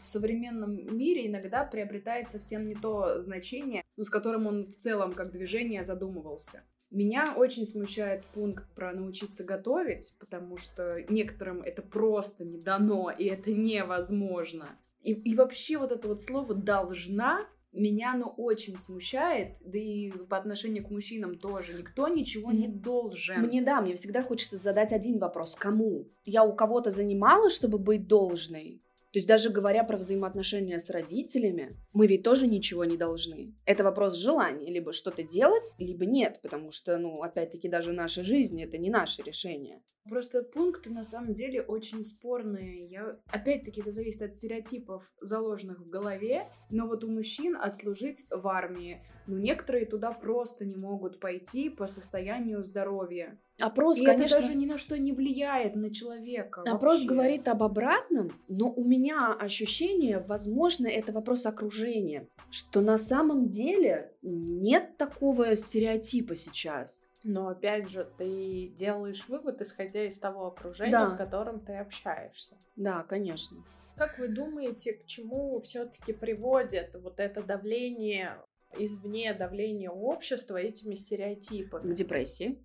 в 0.00 0.06
современном 0.06 0.96
мире 0.96 1.26
иногда 1.26 1.64
приобретает 1.64 2.28
совсем 2.28 2.66
не 2.66 2.74
то 2.74 3.22
значение, 3.22 3.82
ну, 3.96 4.04
с 4.04 4.10
которым 4.10 4.46
он 4.46 4.66
в 4.66 4.76
целом 4.76 5.12
как 5.12 5.32
движение 5.32 5.82
задумывался. 5.84 6.64
Меня 6.92 7.32
очень 7.36 7.64
смущает 7.64 8.26
пункт 8.34 8.66
про 8.74 8.92
научиться 8.92 9.44
готовить, 9.44 10.14
потому 10.18 10.58
что 10.58 11.02
некоторым 11.08 11.62
это 11.62 11.80
просто 11.80 12.44
не 12.44 12.60
дано, 12.60 13.10
и 13.10 13.24
это 13.24 13.50
невозможно. 13.50 14.68
И, 15.02 15.12
и 15.12 15.34
вообще 15.34 15.78
вот 15.78 15.92
это 15.92 16.08
вот 16.08 16.20
слово 16.20 16.54
«должна» 16.54 17.46
меня 17.72 18.12
оно 18.12 18.34
очень 18.36 18.76
смущает, 18.76 19.56
да 19.60 19.78
и 19.78 20.10
по 20.10 20.36
отношению 20.36 20.84
к 20.84 20.90
мужчинам 20.90 21.38
тоже. 21.38 21.72
Никто 21.72 22.06
ничего 22.08 22.52
не 22.52 22.68
должен. 22.68 23.40
Мне 23.40 23.62
да, 23.62 23.80
мне 23.80 23.94
всегда 23.94 24.22
хочется 24.22 24.58
задать 24.58 24.92
один 24.92 25.18
вопрос. 25.18 25.54
Кому? 25.54 26.06
Я 26.24 26.44
у 26.44 26.54
кого-то 26.54 26.90
занималась, 26.90 27.54
чтобы 27.54 27.78
быть 27.78 28.06
должной? 28.06 28.82
То 29.12 29.18
есть 29.18 29.28
даже 29.28 29.50
говоря 29.50 29.84
про 29.84 29.98
взаимоотношения 29.98 30.80
с 30.80 30.88
родителями, 30.88 31.76
мы 31.92 32.06
ведь 32.06 32.22
тоже 32.22 32.46
ничего 32.46 32.86
не 32.86 32.96
должны. 32.96 33.54
Это 33.66 33.84
вопрос 33.84 34.16
желания, 34.16 34.70
либо 34.70 34.94
что-то 34.94 35.22
делать, 35.22 35.70
либо 35.76 36.06
нет, 36.06 36.40
потому 36.42 36.70
что, 36.70 36.96
ну, 36.96 37.22
опять-таки, 37.22 37.68
даже 37.68 37.92
наша 37.92 38.24
жизнь— 38.24 38.60
это 38.62 38.78
не 38.78 38.88
наше 38.88 39.22
решение. 39.22 39.82
Просто 40.08 40.42
пункты 40.42 40.90
на 40.90 41.04
самом 41.04 41.32
деле 41.32 41.62
очень 41.62 42.02
спорные. 42.02 42.86
Я... 42.86 43.18
Опять-таки, 43.26 43.80
это 43.80 43.92
зависит 43.92 44.22
от 44.22 44.36
стереотипов, 44.36 45.10
заложенных 45.20 45.80
в 45.80 45.88
голове. 45.88 46.48
Но 46.70 46.86
вот 46.86 47.04
у 47.04 47.10
мужчин 47.10 47.56
отслужить 47.56 48.26
в 48.30 48.46
армии, 48.48 49.00
ну, 49.26 49.38
некоторые 49.38 49.86
туда 49.86 50.10
просто 50.10 50.64
не 50.64 50.74
могут 50.74 51.20
пойти 51.20 51.70
по 51.70 51.86
состоянию 51.86 52.64
здоровья. 52.64 53.38
Опрос, 53.60 54.00
И 54.00 54.04
конечно... 54.04 54.36
это 54.36 54.42
даже 54.42 54.54
ни 54.56 54.66
на 54.66 54.78
что 54.78 54.98
не 54.98 55.12
влияет 55.12 55.76
на 55.76 55.92
человека. 55.92 56.62
Опрос 56.62 56.94
вообще. 56.94 57.08
говорит 57.08 57.48
об 57.48 57.62
обратном, 57.62 58.32
но 58.48 58.72
у 58.72 58.84
меня 58.84 59.32
ощущение, 59.32 60.18
возможно, 60.18 60.88
это 60.88 61.12
вопрос 61.12 61.46
окружения, 61.46 62.26
что 62.50 62.80
на 62.80 62.98
самом 62.98 63.48
деле 63.48 64.12
нет 64.22 64.96
такого 64.96 65.54
стереотипа 65.54 66.34
сейчас. 66.34 67.01
Но 67.24 67.48
опять 67.48 67.88
же, 67.88 68.10
ты 68.18 68.68
делаешь 68.76 69.28
вывод, 69.28 69.60
исходя 69.60 70.04
из 70.04 70.18
того 70.18 70.46
окружения, 70.46 70.90
Да. 70.92 71.14
в 71.14 71.16
котором 71.16 71.60
ты 71.60 71.74
общаешься. 71.76 72.56
Да, 72.76 73.02
конечно. 73.04 73.58
Как 73.96 74.18
вы 74.18 74.28
думаете, 74.28 74.94
к 74.94 75.06
чему 75.06 75.60
все-таки 75.60 76.12
приводит 76.12 76.94
вот 76.94 77.20
это 77.20 77.42
давление 77.42 78.38
извне, 78.76 79.34
давление 79.34 79.90
общества 79.90 80.56
этими 80.56 80.94
К 80.94 80.98
стереотипами? 80.98 81.94
депрессии. 81.94 82.58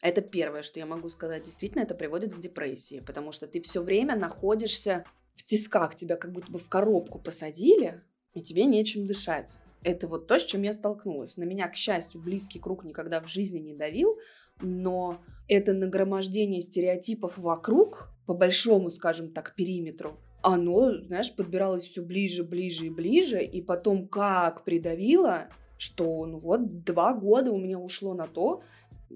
Это 0.00 0.20
первое, 0.20 0.62
что 0.62 0.78
я 0.78 0.86
могу 0.86 1.08
сказать. 1.08 1.42
Действительно, 1.42 1.82
это 1.82 1.94
приводит 1.94 2.34
к 2.34 2.38
депрессии, 2.38 3.00
потому 3.00 3.32
что 3.32 3.48
ты 3.48 3.60
все 3.62 3.82
время 3.82 4.14
находишься 4.14 5.04
в 5.34 5.42
тисках, 5.44 5.94
тебя 5.96 6.16
как 6.16 6.32
будто 6.32 6.52
бы 6.52 6.58
в 6.58 6.68
коробку 6.68 7.18
посадили, 7.18 8.02
и 8.34 8.42
тебе 8.42 8.64
нечем 8.66 9.06
дышать. 9.06 9.50
Это 9.82 10.08
вот 10.08 10.26
то, 10.26 10.38
с 10.38 10.44
чем 10.44 10.62
я 10.62 10.72
столкнулась. 10.72 11.36
На 11.36 11.44
меня, 11.44 11.68
к 11.68 11.76
счастью, 11.76 12.20
близкий 12.20 12.58
круг 12.58 12.84
никогда 12.84 13.20
в 13.20 13.28
жизни 13.28 13.58
не 13.58 13.74
давил, 13.74 14.18
но 14.60 15.18
это 15.48 15.72
нагромождение 15.72 16.62
стереотипов 16.62 17.38
вокруг, 17.38 18.10
по 18.26 18.34
большому, 18.34 18.90
скажем 18.90 19.32
так, 19.32 19.54
периметру, 19.54 20.18
оно, 20.42 21.00
знаешь, 21.00 21.34
подбиралось 21.34 21.84
все 21.84 22.02
ближе, 22.02 22.44
ближе 22.44 22.86
и 22.86 22.90
ближе, 22.90 23.42
и 23.42 23.60
потом 23.60 24.08
как 24.08 24.64
придавило, 24.64 25.48
что, 25.78 26.26
ну 26.26 26.38
вот, 26.38 26.84
два 26.84 27.14
года 27.14 27.52
у 27.52 27.58
меня 27.58 27.78
ушло 27.78 28.14
на 28.14 28.26
то, 28.26 28.62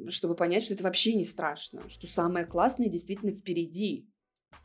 чтобы 0.08 0.34
понять, 0.34 0.64
что 0.64 0.74
это 0.74 0.84
вообще 0.84 1.14
не 1.14 1.24
страшно, 1.24 1.82
что 1.88 2.06
самое 2.06 2.46
классное 2.46 2.88
действительно 2.88 3.32
впереди. 3.32 4.08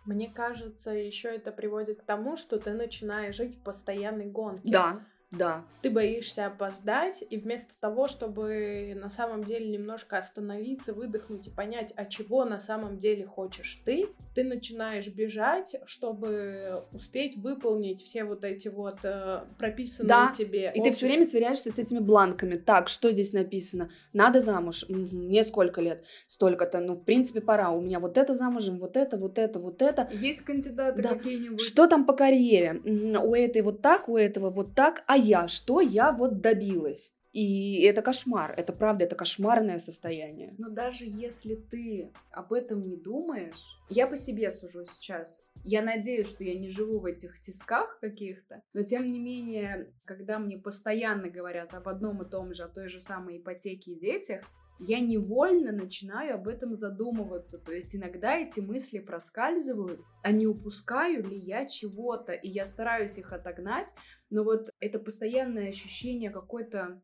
Мне 0.05 0.29
кажется, 0.29 0.91
еще 0.91 1.36
это 1.36 1.51
приводит 1.51 1.97
к 1.97 2.03
тому, 2.03 2.38
что 2.38 2.60
ты 2.60 2.71
начинаешь 2.71 3.36
жить 3.36 3.57
в 3.57 3.63
постоянной 3.63 4.27
гонке. 4.27 4.69
Да, 4.69 5.05
да. 5.31 5.63
Ты 5.81 5.89
боишься 5.91 6.45
опоздать, 6.45 7.23
и 7.29 7.37
вместо 7.37 7.79
того, 7.79 8.07
чтобы 8.07 8.93
на 8.95 9.09
самом 9.09 9.43
деле 9.43 9.67
немножко 9.67 10.17
остановиться, 10.17 10.93
выдохнуть 10.93 11.47
и 11.47 11.49
понять, 11.49 11.93
а 11.95 12.05
чего 12.05 12.45
на 12.45 12.59
самом 12.59 12.97
деле 12.97 13.25
хочешь 13.25 13.81
ты, 13.85 14.07
ты 14.35 14.43
начинаешь 14.43 15.07
бежать, 15.07 15.75
чтобы 15.85 16.83
успеть 16.93 17.35
выполнить 17.37 18.01
все 18.01 18.23
вот 18.23 18.45
эти 18.45 18.69
вот 18.69 18.99
э, 19.03 19.41
прописанные 19.57 20.09
Да, 20.09 20.33
тебе. 20.37 20.71
И 20.73 20.81
ты 20.81 20.91
все 20.91 21.07
время 21.07 21.25
сверяешься 21.25 21.71
с 21.71 21.79
этими 21.79 21.99
бланками. 21.99 22.55
Так, 22.55 22.87
что 22.87 23.11
здесь 23.11 23.33
написано? 23.33 23.89
Надо 24.13 24.39
замуж. 24.39 24.85
Мне 24.89 25.43
сколько 25.43 25.81
лет? 25.81 26.05
Столько-то. 26.27 26.79
Ну, 26.79 26.93
в 26.93 27.03
принципе, 27.03 27.41
пора. 27.41 27.71
У 27.71 27.81
меня 27.81 27.99
вот 27.99 28.17
это 28.17 28.35
замужем, 28.35 28.77
вот 28.79 28.95
это, 28.95 29.17
вот 29.17 29.37
это, 29.37 29.59
вот 29.59 29.81
это. 29.81 30.09
Есть 30.13 30.41
кандидаты 30.41 31.01
Да. 31.01 31.09
какие-нибудь? 31.15 31.61
Что 31.61 31.87
там 31.87 32.05
по 32.05 32.13
карьере? 32.13 32.81
У 32.83 33.33
этой 33.35 33.61
вот 33.61 33.81
так, 33.81 34.07
у 34.07 34.15
этого 34.17 34.49
вот 34.51 34.73
так. 34.75 35.03
А 35.07 35.16
я 35.17 35.47
что? 35.47 35.82
Я 35.82 36.12
вот 36.12 36.41
добилась. 36.41 37.13
И 37.34 37.82
это 37.84 38.01
кошмар. 38.01 38.53
Это 38.58 38.73
правда, 38.73 39.06
это 39.06 39.15
кошмарное 39.15 39.77
состояние. 39.77 40.56
Но 40.58 40.69
даже 40.69 41.06
если 41.06 41.53
ты 41.53 42.12
об 42.32 42.51
этом 42.51 42.82
не 42.82 42.95
думаешь, 42.95 43.80
я 43.89 44.08
по 44.08 44.17
себе 44.17 44.51
сужу 44.51 44.86
сейчас. 44.86 45.43
Я 45.63 45.84
надеюсь, 45.84 46.30
что 46.30 46.43
я 46.43 46.58
не 46.58 46.69
живу 46.69 46.99
в 46.99 47.06
этих 47.06 47.39
тисках 47.39 47.99
каких-то, 47.99 48.63
но 48.73 48.84
тем 48.84 49.12
не 49.12 49.19
менее, 49.19 49.93
когда 50.06 50.39
мне 50.39 50.58
постоянно 50.58 51.30
говорят 51.30 51.73
об 51.73 51.88
одном 51.88 52.23
и 52.23 52.30
том 52.30 52.53
же, 52.53 52.63
о 52.63 52.69
той 52.69 52.88
же 52.88 52.99
самой 52.99 53.38
ипотеке 53.38 53.91
и 53.91 53.99
детях, 53.99 54.43
я 54.79 54.99
невольно 54.99 55.71
начинаю 55.71 56.35
об 56.35 56.47
этом 56.47 56.75
задумываться. 56.75 57.57
То 57.57 57.71
есть 57.73 57.95
иногда 57.95 58.37
эти 58.37 58.59
мысли 58.59 58.99
проскальзывают, 58.99 60.01
а 60.23 60.31
не 60.31 60.47
упускаю 60.47 61.23
ли 61.23 61.37
я 61.37 61.65
чего-то, 61.65 62.33
и 62.33 62.49
я 62.49 62.65
стараюсь 62.65 63.17
их 63.17 63.33
отогнать, 63.33 63.93
но 64.29 64.43
вот 64.43 64.69
это 64.79 64.99
постоянное 64.99 65.69
ощущение 65.69 66.29
какой-то 66.29 67.01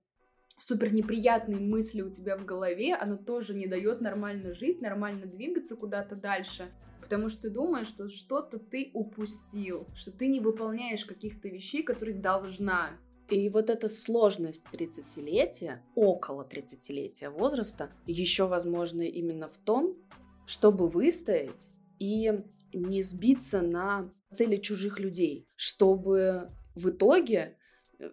супер 0.58 0.94
неприятные 0.94 1.60
мысли 1.60 2.02
у 2.02 2.12
тебя 2.12 2.38
в 2.38 2.46
голове, 2.46 2.96
оно 2.96 3.18
тоже 3.18 3.56
не 3.56 3.68
дает 3.68 4.02
нормально 4.02 4.54
жить, 4.54 4.82
нормально 4.82 5.26
двигаться 5.26 5.76
куда-то 5.76 6.16
дальше. 6.16 6.70
Потому 7.02 7.28
что 7.30 7.44
ты 7.44 7.50
думаешь, 7.50 7.88
что 7.88 8.08
что-то 8.08 8.60
ты 8.60 8.90
упустил, 8.94 9.88
что 9.94 10.12
ты 10.12 10.28
не 10.28 10.40
выполняешь 10.40 11.06
каких-то 11.06 11.50
вещей, 11.50 11.84
которые 11.84 12.18
должна. 12.18 12.92
И 13.30 13.50
вот 13.50 13.70
эта 13.70 13.90
сложность 13.90 14.64
30-летия, 14.74 15.80
около 15.96 16.48
30-летия 16.48 17.30
возраста, 17.30 17.92
еще 18.06 18.48
возможно 18.48 19.02
именно 19.02 19.48
в 19.48 19.58
том, 19.58 19.98
чтобы 20.46 20.90
выстоять 20.90 21.72
и 22.00 22.44
не 22.74 23.02
сбиться 23.02 23.62
на 23.62 24.12
цели 24.32 24.58
чужих 24.58 25.00
людей, 25.00 25.48
чтобы 25.56 26.52
в 26.76 26.90
итоге 26.90 27.58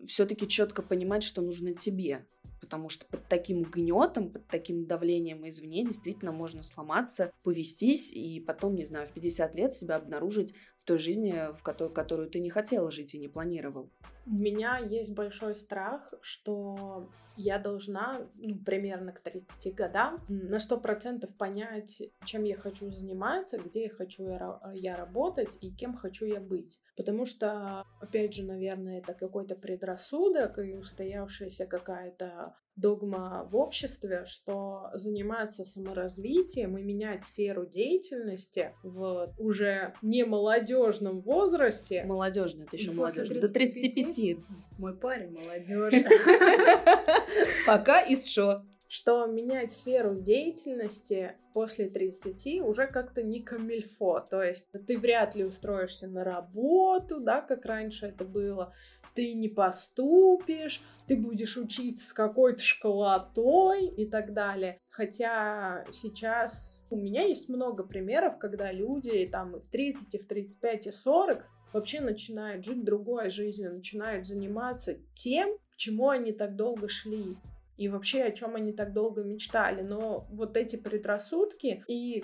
все-таки 0.06 0.46
четко 0.46 0.82
понимать, 0.82 1.22
что 1.22 1.42
нужно 1.42 1.74
тебе. 1.74 2.26
Потому 2.60 2.88
что 2.90 3.06
под 3.06 3.26
таким 3.26 3.62
гнетом, 3.62 4.30
под 4.30 4.46
таким 4.46 4.86
давлением 4.86 5.48
извне 5.48 5.84
действительно 5.84 6.30
можно 6.30 6.62
сломаться, 6.62 7.32
повестись 7.42 8.12
и 8.12 8.38
потом, 8.38 8.74
не 8.74 8.84
знаю, 8.84 9.08
в 9.08 9.12
50 9.12 9.54
лет 9.54 9.74
себя 9.74 9.96
обнаружить 9.96 10.54
в 10.80 10.84
той 10.84 10.98
жизни, 10.98 11.34
в 11.58 11.62
которой, 11.62 11.92
которую 11.92 12.30
ты 12.30 12.40
не 12.40 12.50
хотела 12.50 12.90
жить 12.90 13.14
и 13.14 13.18
не 13.18 13.28
планировал. 13.28 13.90
У 14.26 14.34
меня 14.34 14.78
есть 14.78 15.14
большой 15.14 15.54
страх, 15.54 16.12
что 16.22 17.08
я 17.36 17.58
должна, 17.58 18.28
ну, 18.34 18.58
примерно 18.58 19.12
к 19.12 19.20
30 19.20 19.74
годам, 19.74 20.24
на 20.28 20.58
100% 20.58 21.26
понять, 21.38 22.02
чем 22.24 22.44
я 22.44 22.56
хочу 22.56 22.90
заниматься, 22.90 23.58
где 23.58 23.84
я 23.84 23.90
хочу 23.90 24.24
я, 24.24 24.60
я 24.74 24.96
работать 24.96 25.58
и 25.60 25.70
кем 25.70 25.96
хочу 25.96 26.26
я 26.26 26.40
быть. 26.40 26.78
Потому 26.96 27.24
что, 27.24 27.84
опять 28.00 28.34
же, 28.34 28.44
наверное, 28.44 28.98
это 28.98 29.14
какой-то 29.14 29.56
предрассудок 29.56 30.58
и 30.58 30.74
устоявшаяся 30.74 31.66
какая-то 31.66 32.56
догма 32.80 33.46
в 33.50 33.56
обществе, 33.56 34.24
что 34.26 34.90
заниматься 34.94 35.64
саморазвитием 35.64 36.76
и 36.78 36.82
менять 36.82 37.24
сферу 37.24 37.66
деятельности 37.66 38.74
в 38.82 39.32
уже 39.38 39.94
не 40.02 40.24
молодежном 40.24 41.20
возрасте 41.20 42.04
Молодежно, 42.04 42.64
это 42.64 42.76
еще 42.76 42.92
молодежно. 42.92 43.40
после 43.40 43.40
До 43.40 43.52
35. 43.52 44.38
Мой 44.78 44.96
парень 44.96 45.36
молодежь. 45.38 45.94
Пока 47.66 48.00
и 48.00 48.16
что? 48.16 48.64
что 48.90 49.24
менять 49.26 49.70
сферу 49.70 50.16
деятельности 50.16 51.36
после 51.54 51.88
30 51.88 52.60
уже 52.62 52.88
как-то 52.88 53.22
не 53.22 53.40
камильфо. 53.40 54.18
То 54.28 54.42
есть 54.42 54.66
ты 54.84 54.98
вряд 54.98 55.36
ли 55.36 55.44
устроишься 55.44 56.08
на 56.08 56.24
работу, 56.24 57.20
да, 57.20 57.40
как 57.40 57.64
раньше 57.66 58.06
это 58.06 58.24
было. 58.24 58.74
Ты 59.14 59.34
не 59.34 59.48
поступишь, 59.48 60.82
ты 61.10 61.16
будешь 61.16 61.56
учиться 61.56 62.06
с 62.06 62.12
какой-то 62.12 62.62
школотой 62.62 63.88
и 63.88 64.06
так 64.06 64.32
далее. 64.32 64.78
Хотя 64.90 65.84
сейчас 65.90 66.84
у 66.88 66.94
меня 66.94 67.24
есть 67.24 67.48
много 67.48 67.82
примеров, 67.82 68.38
когда 68.38 68.70
люди 68.70 69.26
там 69.26 69.56
и 69.56 69.58
в 69.58 69.66
30, 69.70 70.14
и 70.14 70.18
в 70.18 70.28
35, 70.28 70.86
и 70.86 70.92
40 70.92 71.44
вообще 71.72 72.00
начинают 72.00 72.64
жить 72.64 72.84
другой 72.84 73.28
жизнью, 73.28 73.74
начинают 73.74 74.24
заниматься 74.24 74.98
тем, 75.16 75.58
к 75.72 75.76
чему 75.78 76.10
они 76.10 76.30
так 76.30 76.54
долго 76.54 76.88
шли 76.88 77.36
и 77.76 77.88
вообще 77.88 78.22
о 78.22 78.30
чем 78.30 78.54
они 78.54 78.72
так 78.72 78.92
долго 78.92 79.24
мечтали. 79.24 79.82
Но 79.82 80.28
вот 80.30 80.56
эти 80.56 80.76
предрассудки 80.76 81.82
и 81.88 82.22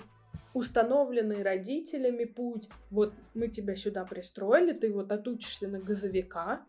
установленный 0.54 1.42
родителями 1.42 2.22
путь, 2.22 2.68
вот 2.90 3.14
мы 3.34 3.48
тебя 3.48 3.74
сюда 3.74 4.04
пристроили, 4.04 4.74
ты 4.74 4.92
вот 4.92 5.10
отучишься 5.10 5.66
на 5.66 5.80
газовика, 5.80 6.64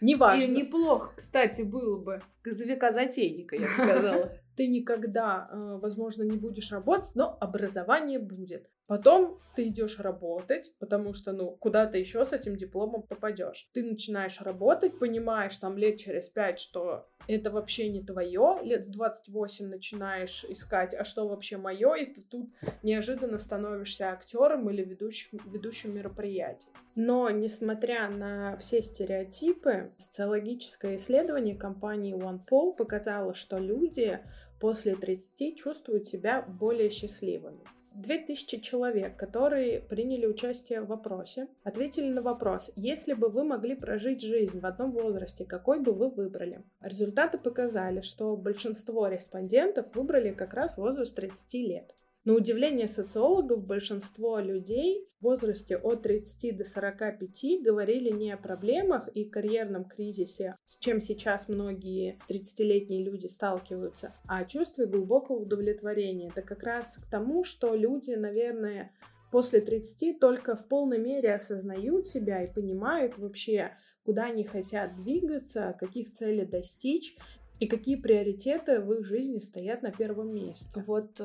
И 0.00 0.04
неважно. 0.04 0.52
неплохо, 0.52 1.14
кстати, 1.16 1.62
было 1.62 1.98
бы. 2.02 2.22
Газовика-затейника, 2.42 3.56
я 3.56 3.68
бы 3.68 3.74
сказала. 3.74 4.38
Ты 4.56 4.68
никогда, 4.68 5.48
э, 5.50 5.78
возможно, 5.80 6.22
не 6.22 6.36
будешь 6.36 6.72
работать, 6.72 7.12
но 7.14 7.36
образование 7.40 8.18
будет. 8.18 8.70
Потом 8.86 9.40
ты 9.56 9.68
идешь 9.68 9.98
работать, 9.98 10.74
потому 10.78 11.14
что, 11.14 11.32
ну, 11.32 11.52
куда 11.52 11.86
ты 11.86 11.98
еще 11.98 12.24
с 12.26 12.32
этим 12.32 12.56
дипломом 12.56 13.02
попадешь. 13.02 13.70
Ты 13.72 13.82
начинаешь 13.82 14.40
работать, 14.42 14.98
понимаешь 14.98 15.56
там 15.56 15.78
лет 15.78 15.96
через 15.96 16.28
пять, 16.28 16.60
что 16.60 17.06
это 17.26 17.50
вообще 17.50 17.88
не 17.88 18.04
твое, 18.04 18.58
лет 18.62 18.86
в 18.86 18.90
28 18.90 19.68
начинаешь 19.68 20.44
искать, 20.44 20.92
а 20.92 21.04
что 21.04 21.26
вообще 21.26 21.56
мое, 21.56 21.94
и 21.94 22.12
ты 22.12 22.22
тут 22.22 22.50
неожиданно 22.82 23.38
становишься 23.38 24.10
актером 24.10 24.68
или 24.68 24.84
ведущим, 24.84 25.40
ведущим 25.46 25.94
мероприятий. 25.94 26.68
Но, 26.94 27.30
несмотря 27.30 28.08
на 28.08 28.56
все 28.58 28.82
стереотипы, 28.82 29.92
социологическое 29.96 30.96
исследование 30.96 31.56
компании 31.56 32.14
OnePoll 32.14 32.76
показало, 32.76 33.34
что 33.34 33.58
люди 33.58 34.20
после 34.60 34.94
30 34.96 35.56
чувствуют 35.56 36.06
себя 36.06 36.42
более 36.42 36.90
счастливыми. 36.90 37.60
2000 37.94 38.60
человек, 38.60 39.16
которые 39.16 39.80
приняли 39.80 40.26
участие 40.26 40.80
в 40.80 40.88
вопросе, 40.88 41.46
ответили 41.62 42.08
на 42.08 42.22
вопрос, 42.22 42.72
если 42.74 43.12
бы 43.12 43.28
вы 43.28 43.44
могли 43.44 43.76
прожить 43.76 44.20
жизнь 44.20 44.58
в 44.58 44.66
одном 44.66 44.90
возрасте, 44.90 45.44
какой 45.44 45.80
бы 45.80 45.92
вы 45.92 46.10
выбрали? 46.10 46.64
Результаты 46.80 47.38
показали, 47.38 48.00
что 48.00 48.36
большинство 48.36 49.06
респондентов 49.06 49.94
выбрали 49.94 50.32
как 50.32 50.54
раз 50.54 50.76
возраст 50.76 51.14
30 51.14 51.54
лет. 51.54 51.94
На 52.24 52.32
удивление 52.32 52.88
социологов, 52.88 53.66
большинство 53.66 54.38
людей 54.38 55.06
в 55.20 55.24
возрасте 55.24 55.76
от 55.76 56.04
30 56.04 56.56
до 56.56 56.64
45 56.64 57.62
говорили 57.62 58.10
не 58.10 58.32
о 58.32 58.38
проблемах 58.38 59.08
и 59.08 59.26
карьерном 59.26 59.84
кризисе, 59.84 60.56
с 60.64 60.78
чем 60.78 61.02
сейчас 61.02 61.48
многие 61.48 62.18
30-летние 62.30 63.04
люди 63.04 63.26
сталкиваются, 63.26 64.14
а 64.26 64.38
о 64.38 64.46
чувстве 64.46 64.86
глубокого 64.86 65.36
удовлетворения. 65.36 66.28
Это 66.28 66.40
как 66.40 66.62
раз 66.62 66.96
к 66.96 67.10
тому, 67.10 67.44
что 67.44 67.74
люди, 67.74 68.12
наверное, 68.12 68.90
после 69.30 69.60
30 69.60 70.18
только 70.18 70.56
в 70.56 70.66
полной 70.66 70.98
мере 70.98 71.34
осознают 71.34 72.06
себя 72.06 72.42
и 72.42 72.50
понимают 72.50 73.18
вообще, 73.18 73.72
куда 74.02 74.24
они 74.24 74.44
хотят 74.44 74.96
двигаться, 74.96 75.76
каких 75.78 76.10
целей 76.10 76.46
достичь, 76.46 77.18
и 77.64 77.66
какие 77.66 77.96
приоритеты 77.96 78.78
в 78.78 78.92
их 78.92 79.06
жизни 79.06 79.38
стоят 79.38 79.80
на 79.80 79.90
первом 79.90 80.34
месте. 80.34 80.84
Вот 80.86 81.18
э, 81.18 81.24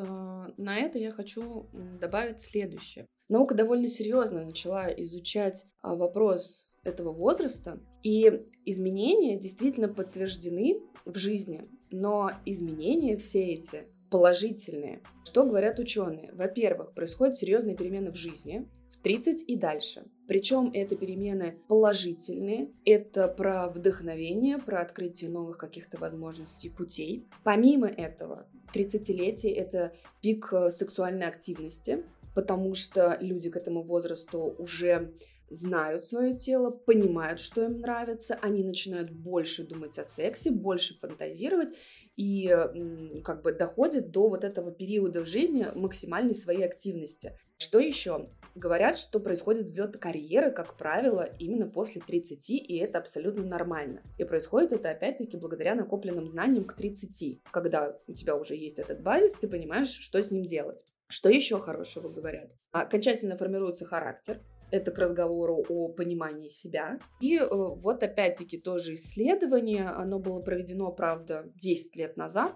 на 0.55 0.77
это 0.77 0.97
я 0.97 1.11
хочу 1.11 1.65
добавить 1.99 2.39
следующее. 2.39 3.05
Наука 3.27 3.55
довольно 3.55 3.89
серьезно 3.89 4.45
начала 4.45 4.87
изучать 4.89 5.65
э, 5.65 5.93
вопрос 5.93 6.71
этого 6.85 7.11
возраста, 7.11 7.81
и 8.03 8.41
изменения 8.63 9.37
действительно 9.37 9.89
подтверждены 9.89 10.79
в 11.03 11.17
жизни, 11.17 11.67
но 11.91 12.31
изменения 12.45 13.17
все 13.17 13.43
эти 13.43 13.89
положительные. 14.09 15.01
Что 15.25 15.43
говорят 15.43 15.77
ученые? 15.77 16.31
Во-первых, 16.31 16.93
происходят 16.93 17.37
серьезные 17.37 17.75
перемены 17.75 18.11
в 18.11 18.15
жизни, 18.15 18.65
в 18.91 19.01
30 19.01 19.43
и 19.45 19.57
дальше. 19.57 20.05
Причем 20.29 20.69
это 20.75 20.95
перемены 20.95 21.57
положительные, 21.67 22.69
это 22.85 23.27
про 23.27 23.67
вдохновение, 23.67 24.59
про 24.59 24.79
открытие 24.79 25.31
новых 25.31 25.57
каких-то 25.57 25.97
возможностей, 25.97 26.69
путей. 26.69 27.27
Помимо 27.43 27.87
этого, 27.87 28.45
30-летие— 28.71 29.51
это 29.55 29.91
пик 30.21 30.53
э, 30.53 30.69
сексуальной 30.69 31.25
активности, 31.25 32.03
потому 32.35 32.75
что 32.75 33.17
люди 33.19 33.49
к 33.49 33.55
этому 33.55 33.81
возрасту 33.81 34.53
уже 34.59 35.15
знают 35.49 36.05
свое 36.05 36.37
тело, 36.37 36.69
понимают, 36.69 37.39
что 37.39 37.63
им 37.63 37.79
нравится, 37.79 38.37
они 38.39 38.63
начинают 38.63 39.09
больше 39.09 39.67
думать 39.67 39.97
о 39.97 40.05
сексе, 40.05 40.51
больше 40.51 40.93
фантазировать 40.99 41.69
и 42.17 42.55
как 43.23 43.41
бы 43.41 43.51
доходят 43.51 44.11
до 44.11 44.29
вот 44.29 44.43
этого 44.43 44.71
периода 44.71 45.23
в 45.23 45.27
жизни 45.27 45.65
максимальной 45.73 46.35
своей 46.35 46.65
активности. 46.65 47.35
Что 47.57 47.79
еще? 47.79 48.29
Говорят, 48.55 48.97
что 48.97 49.19
происходит 49.19 49.65
взлет 49.65 49.97
карьеры, 49.97 50.51
как 50.51 50.75
правило, 50.77 51.29
именно 51.39 51.67
после 51.67 52.01
30, 52.01 52.49
и 52.49 52.77
это 52.77 52.99
абсолютно 52.99 53.43
нормально. 53.43 54.01
И 54.17 54.23
происходит 54.23 54.73
это, 54.73 54.89
опять-таки, 54.91 55.37
благодаря 55.37 55.75
накопленным 55.75 56.29
знаниям 56.29 56.65
к 56.65 56.73
30. 56.73 57.41
Когда 57.51 57.97
у 58.07 58.13
тебя 58.13 58.35
уже 58.35 58.55
есть 58.55 58.79
этот 58.79 59.01
базис, 59.01 59.33
ты 59.33 59.47
понимаешь, 59.47 59.89
что 59.89 60.21
с 60.21 60.31
ним 60.31 60.45
делать. 60.45 60.83
Что 61.07 61.29
еще 61.29 61.59
хорошего 61.59 62.09
говорят? 62.09 62.51
Окончательно 62.71 63.35
формируется 63.35 63.85
характер, 63.85 64.41
это 64.71 64.91
к 64.91 64.99
разговору 64.99 65.65
о 65.67 65.89
понимании 65.89 66.49
себя. 66.49 66.99
И 67.19 67.37
э, 67.37 67.47
вот 67.49 68.03
опять-таки 68.03 68.57
тоже 68.57 68.95
исследование, 68.95 69.87
оно 69.87 70.19
было 70.19 70.41
проведено, 70.41 70.91
правда, 70.91 71.51
10 71.55 71.95
лет 71.95 72.17
назад, 72.17 72.55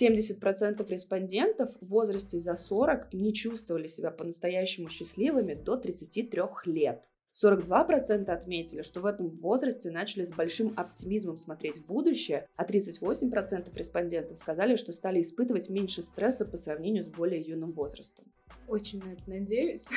70% 0.00 0.88
респондентов 0.88 1.70
в 1.80 1.86
возрасте 1.86 2.40
за 2.40 2.56
40 2.56 3.12
не 3.12 3.32
чувствовали 3.32 3.86
себя 3.86 4.10
по-настоящему 4.10 4.88
счастливыми 4.88 5.54
до 5.54 5.76
33 5.76 6.42
лет. 6.66 7.04
42% 7.42 8.30
отметили, 8.30 8.82
что 8.82 9.00
в 9.00 9.06
этом 9.06 9.28
возрасте 9.28 9.90
начали 9.90 10.24
с 10.24 10.30
большим 10.30 10.72
оптимизмом 10.76 11.36
смотреть 11.36 11.78
в 11.78 11.86
будущее, 11.86 12.48
а 12.54 12.64
38% 12.64 13.76
респондентов 13.76 14.38
сказали, 14.38 14.76
что 14.76 14.92
стали 14.92 15.20
испытывать 15.20 15.68
меньше 15.68 16.02
стресса 16.02 16.44
по 16.44 16.56
сравнению 16.56 17.02
с 17.02 17.08
более 17.08 17.40
юным 17.40 17.72
возрастом. 17.72 18.24
Очень 18.68 19.02
на 19.02 19.12
это 19.12 19.22
надеюсь. 19.26 19.88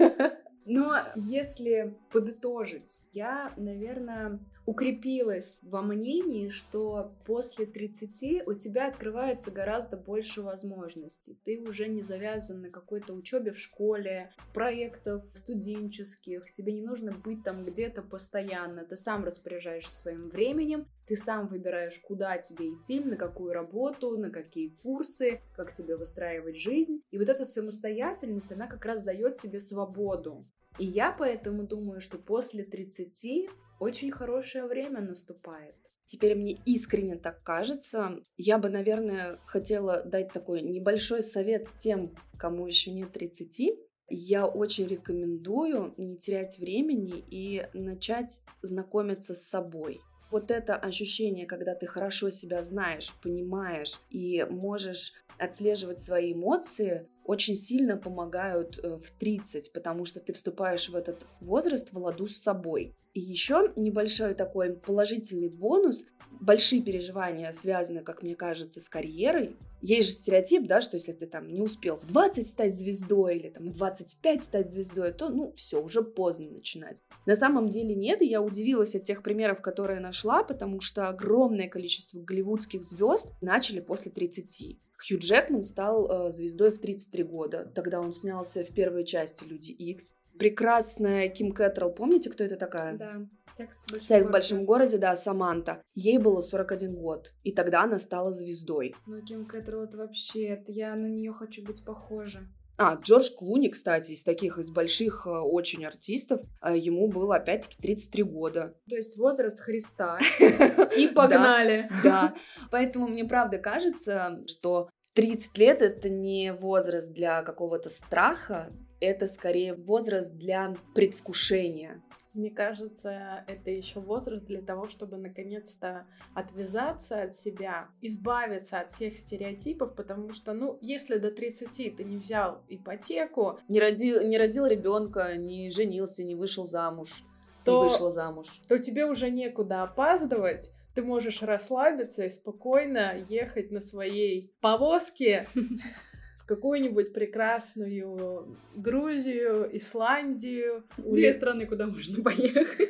Но 0.64 0.96
если 1.14 1.94
подытожить, 2.10 3.02
я, 3.12 3.52
наверное, 3.56 4.40
укрепилась 4.66 5.60
во 5.62 5.80
мнении, 5.80 6.48
что 6.48 7.12
после 7.24 7.66
30 7.66 8.46
у 8.46 8.54
тебя 8.54 8.88
открывается 8.88 9.52
гораздо 9.52 9.96
больше 9.96 10.42
возможностей. 10.42 11.38
Ты 11.44 11.60
уже 11.60 11.86
не 11.86 12.02
завязан 12.02 12.62
на 12.62 12.70
какой-то 12.70 13.14
учебе 13.14 13.52
в 13.52 13.58
школе, 13.58 14.32
проектов 14.52 15.24
студенческих, 15.34 16.52
тебе 16.52 16.72
не 16.72 16.82
нужно 16.82 17.12
быть 17.12 17.44
там 17.44 17.64
где-то 17.64 18.02
постоянно, 18.02 18.84
ты 18.84 18.96
сам 18.96 19.24
распоряжаешься 19.24 19.94
своим 19.94 20.28
временем, 20.28 20.86
ты 21.06 21.14
сам 21.14 21.46
выбираешь, 21.46 22.00
куда 22.00 22.36
тебе 22.38 22.74
идти, 22.74 22.98
на 22.98 23.16
какую 23.16 23.52
работу, 23.52 24.18
на 24.18 24.30
какие 24.30 24.70
курсы, 24.82 25.40
как 25.54 25.72
тебе 25.72 25.96
выстраивать 25.96 26.58
жизнь. 26.58 27.00
И 27.12 27.18
вот 27.18 27.28
эта 27.28 27.44
самостоятельность, 27.44 28.50
она 28.50 28.66
как 28.66 28.84
раз 28.84 29.04
дает 29.04 29.36
тебе 29.36 29.60
свободу. 29.60 30.44
И 30.78 30.84
я 30.84 31.12
поэтому 31.12 31.62
думаю, 31.62 32.00
что 32.00 32.18
после 32.18 32.64
30 32.64 33.48
очень 33.78 34.10
хорошее 34.10 34.66
время 34.66 35.00
наступает. 35.00 35.74
Теперь 36.04 36.36
мне 36.36 36.60
искренне 36.64 37.16
так 37.16 37.42
кажется. 37.42 38.20
Я 38.36 38.58
бы, 38.58 38.68
наверное, 38.68 39.40
хотела 39.44 40.02
дать 40.04 40.32
такой 40.32 40.62
небольшой 40.62 41.22
совет 41.22 41.66
тем, 41.80 42.14
кому 42.38 42.66
еще 42.66 42.92
нет 42.92 43.12
30. 43.12 43.78
Я 44.08 44.46
очень 44.46 44.86
рекомендую 44.86 45.94
не 45.96 46.16
терять 46.16 46.58
времени 46.58 47.24
и 47.28 47.66
начать 47.74 48.40
знакомиться 48.62 49.34
с 49.34 49.48
собой. 49.48 50.00
Вот 50.30 50.52
это 50.52 50.76
ощущение, 50.76 51.46
когда 51.46 51.74
ты 51.74 51.86
хорошо 51.86 52.30
себя 52.30 52.62
знаешь, 52.62 53.12
понимаешь 53.22 54.00
и 54.10 54.44
можешь 54.48 55.14
отслеживать 55.38 56.02
свои 56.02 56.32
эмоции, 56.32 57.08
очень 57.24 57.56
сильно 57.56 57.96
помогают 57.96 58.78
э, 58.78 58.96
в 58.96 59.10
30, 59.10 59.72
потому 59.72 60.04
что 60.04 60.20
ты 60.20 60.32
вступаешь 60.32 60.88
в 60.88 60.96
этот 60.96 61.26
возраст 61.40 61.92
в 61.92 61.98
ладу 61.98 62.26
с 62.26 62.40
собой. 62.40 62.94
И 63.16 63.20
еще 63.20 63.72
небольшой 63.76 64.34
такой 64.34 64.74
положительный 64.74 65.48
бонус. 65.48 66.04
Большие 66.38 66.82
переживания 66.82 67.50
связаны, 67.52 68.02
как 68.02 68.22
мне 68.22 68.36
кажется, 68.36 68.78
с 68.78 68.90
карьерой. 68.90 69.56
Есть 69.80 70.08
же 70.08 70.14
стереотип, 70.14 70.66
да, 70.66 70.82
что 70.82 70.98
если 70.98 71.12
ты 71.12 71.26
там 71.26 71.50
не 71.50 71.62
успел 71.62 71.96
в 71.96 72.06
20 72.08 72.46
стать 72.46 72.76
звездой 72.76 73.38
или 73.38 73.48
там 73.48 73.70
в 73.70 73.74
25 73.74 74.42
стать 74.42 74.70
звездой, 74.70 75.12
то, 75.12 75.30
ну, 75.30 75.54
все, 75.56 75.82
уже 75.82 76.02
поздно 76.02 76.50
начинать. 76.50 76.98
На 77.24 77.36
самом 77.36 77.70
деле 77.70 77.94
нет, 77.94 78.20
и 78.20 78.26
я 78.26 78.42
удивилась 78.42 78.94
от 78.94 79.04
тех 79.04 79.22
примеров, 79.22 79.62
которые 79.62 80.00
нашла, 80.00 80.44
потому 80.44 80.82
что 80.82 81.08
огромное 81.08 81.70
количество 81.70 82.20
голливудских 82.20 82.82
звезд 82.82 83.32
начали 83.40 83.80
после 83.80 84.12
30. 84.12 84.76
Хью 84.98 85.18
Джекман 85.18 85.62
стал 85.62 86.28
э, 86.28 86.32
звездой 86.32 86.70
в 86.70 86.78
33 86.80 87.22
года. 87.24 87.72
Тогда 87.74 88.00
он 88.00 88.12
снялся 88.12 88.62
в 88.62 88.74
первой 88.74 89.04
части 89.04 89.44
«Люди 89.44 89.72
Икс» 89.72 90.14
прекрасная 90.38 91.28
Ким 91.28 91.52
Кэтрелл, 91.52 91.92
помните, 91.92 92.30
кто 92.30 92.44
это 92.44 92.56
такая? 92.56 92.96
Да. 92.96 93.26
Секс 93.56 93.84
в 93.84 93.92
большом, 93.92 94.06
Секс 94.06 94.08
городе. 94.08 94.28
в 94.28 94.32
большом 94.32 94.64
городе, 94.64 94.98
да, 94.98 95.16
Саманта. 95.16 95.82
Ей 95.94 96.18
было 96.18 96.40
41 96.40 96.94
год, 96.94 97.32
и 97.42 97.52
тогда 97.52 97.84
она 97.84 97.98
стала 97.98 98.32
звездой. 98.32 98.94
Ну, 99.06 99.22
Ким 99.22 99.46
Кэтрелл 99.46 99.84
это 99.84 99.96
вообще, 99.96 100.48
это 100.48 100.72
я 100.72 100.94
на 100.94 101.06
нее 101.06 101.32
хочу 101.32 101.64
быть 101.64 101.84
похожа. 101.84 102.40
А, 102.78 102.96
Джордж 103.02 103.30
Клуни, 103.34 103.68
кстати, 103.68 104.12
из 104.12 104.22
таких, 104.22 104.58
из 104.58 104.70
больших 104.70 105.26
э, 105.26 105.30
очень 105.30 105.86
артистов, 105.86 106.42
э, 106.60 106.76
ему 106.76 107.08
было 107.08 107.36
опять-таки 107.36 107.78
33 107.80 108.22
года. 108.24 108.74
То 108.88 108.96
есть 108.96 109.16
возраст 109.16 109.58
Христа. 109.58 110.18
И 110.96 111.06
погнали. 111.08 111.88
Да, 112.04 112.34
поэтому 112.70 113.08
мне 113.08 113.24
правда 113.24 113.56
кажется, 113.56 114.42
что 114.46 114.90
30 115.14 115.56
лет 115.56 115.80
это 115.80 116.10
не 116.10 116.52
возраст 116.52 117.10
для 117.10 117.42
какого-то 117.42 117.88
страха, 117.88 118.70
это 119.00 119.26
скорее 119.26 119.74
возраст 119.74 120.32
для 120.34 120.74
предвкушения. 120.94 122.02
Мне 122.34 122.50
кажется, 122.50 123.44
это 123.48 123.70
еще 123.70 123.98
возраст 124.00 124.44
для 124.44 124.60
того, 124.60 124.88
чтобы 124.90 125.16
наконец-то 125.16 126.06
отвязаться 126.34 127.22
от 127.22 127.34
себя, 127.34 127.88
избавиться 128.02 128.78
от 128.80 128.90
всех 128.92 129.16
стереотипов, 129.16 129.94
потому 129.94 130.34
что, 130.34 130.52
ну, 130.52 130.76
если 130.82 131.16
до 131.16 131.30
30 131.30 131.96
ты 131.96 132.04
не 132.04 132.18
взял 132.18 132.60
ипотеку, 132.68 133.58
Не 133.68 133.80
родил, 133.80 134.22
не 134.22 134.36
родил 134.36 134.66
ребенка, 134.66 135.34
не 135.36 135.70
женился, 135.70 136.24
не 136.24 136.34
вышел 136.34 136.66
замуж, 136.66 137.24
То- 137.64 137.84
не 137.84 137.88
вышла 137.88 138.10
замуж. 138.12 138.60
то 138.68 138.78
тебе 138.78 139.06
уже 139.06 139.30
некуда 139.30 139.82
опаздывать, 139.84 140.72
ты 140.94 141.02
можешь 141.02 141.40
расслабиться 141.42 142.24
и 142.24 142.28
спокойно 142.28 143.14
ехать 143.30 143.70
на 143.70 143.80
своей 143.80 144.52
повозке 144.60 145.46
какую-нибудь 146.46 147.12
прекрасную 147.12 148.58
Грузию, 148.74 149.68
Исландию. 149.76 150.84
Две 150.96 151.32
страны, 151.32 151.66
куда 151.66 151.86
можно 151.86 152.22
поехать. 152.22 152.88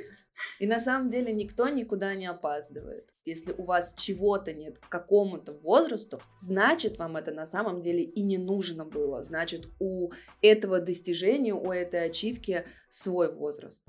И 0.58 0.66
на 0.66 0.80
самом 0.80 1.08
деле 1.08 1.32
никто 1.32 1.68
никуда 1.68 2.14
не 2.14 2.26
опаздывает. 2.26 3.08
Если 3.24 3.52
у 3.52 3.64
вас 3.64 3.94
чего-то 3.98 4.52
нет 4.52 4.78
к 4.78 4.88
какому-то 4.88 5.52
возрасту, 5.52 6.20
значит 6.38 6.98
вам 6.98 7.16
это 7.16 7.32
на 7.32 7.46
самом 7.46 7.80
деле 7.80 8.04
и 8.04 8.22
не 8.22 8.38
нужно 8.38 8.84
было. 8.84 9.22
Значит 9.22 9.68
у 9.80 10.12
этого 10.42 10.80
достижения, 10.80 11.54
у 11.54 11.72
этой 11.72 12.04
ачивки 12.04 12.66
свой 12.88 13.32
возраст. 13.32 13.82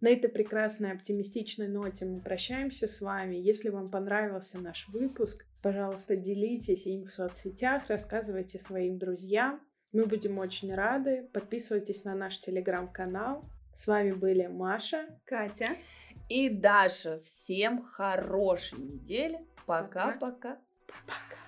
На 0.00 0.08
этой 0.08 0.30
прекрасной 0.30 0.92
оптимистичной 0.92 1.68
ноте 1.68 2.06
мы 2.06 2.20
прощаемся 2.20 2.86
с 2.88 3.00
вами. 3.00 3.36
Если 3.36 3.68
вам 3.68 3.88
понравился 3.88 4.58
наш 4.58 4.88
выпуск, 4.88 5.44
пожалуйста, 5.62 6.16
делитесь 6.16 6.86
им 6.86 7.04
в 7.04 7.10
соцсетях, 7.10 7.88
рассказывайте 7.88 8.58
своим 8.58 8.98
друзьям. 8.98 9.60
Мы 9.92 10.06
будем 10.06 10.38
очень 10.38 10.74
рады. 10.74 11.28
Подписывайтесь 11.32 12.04
на 12.04 12.14
наш 12.14 12.38
телеграм-канал. 12.38 13.44
С 13.74 13.86
вами 13.86 14.12
были 14.12 14.46
Маша. 14.46 15.06
Катя. 15.24 15.76
И 16.28 16.48
Даша, 16.48 17.20
всем 17.20 17.82
хорошей 17.82 18.78
недели. 18.78 19.40
Пока-пока. 19.66 20.58
Пока. 21.06 21.39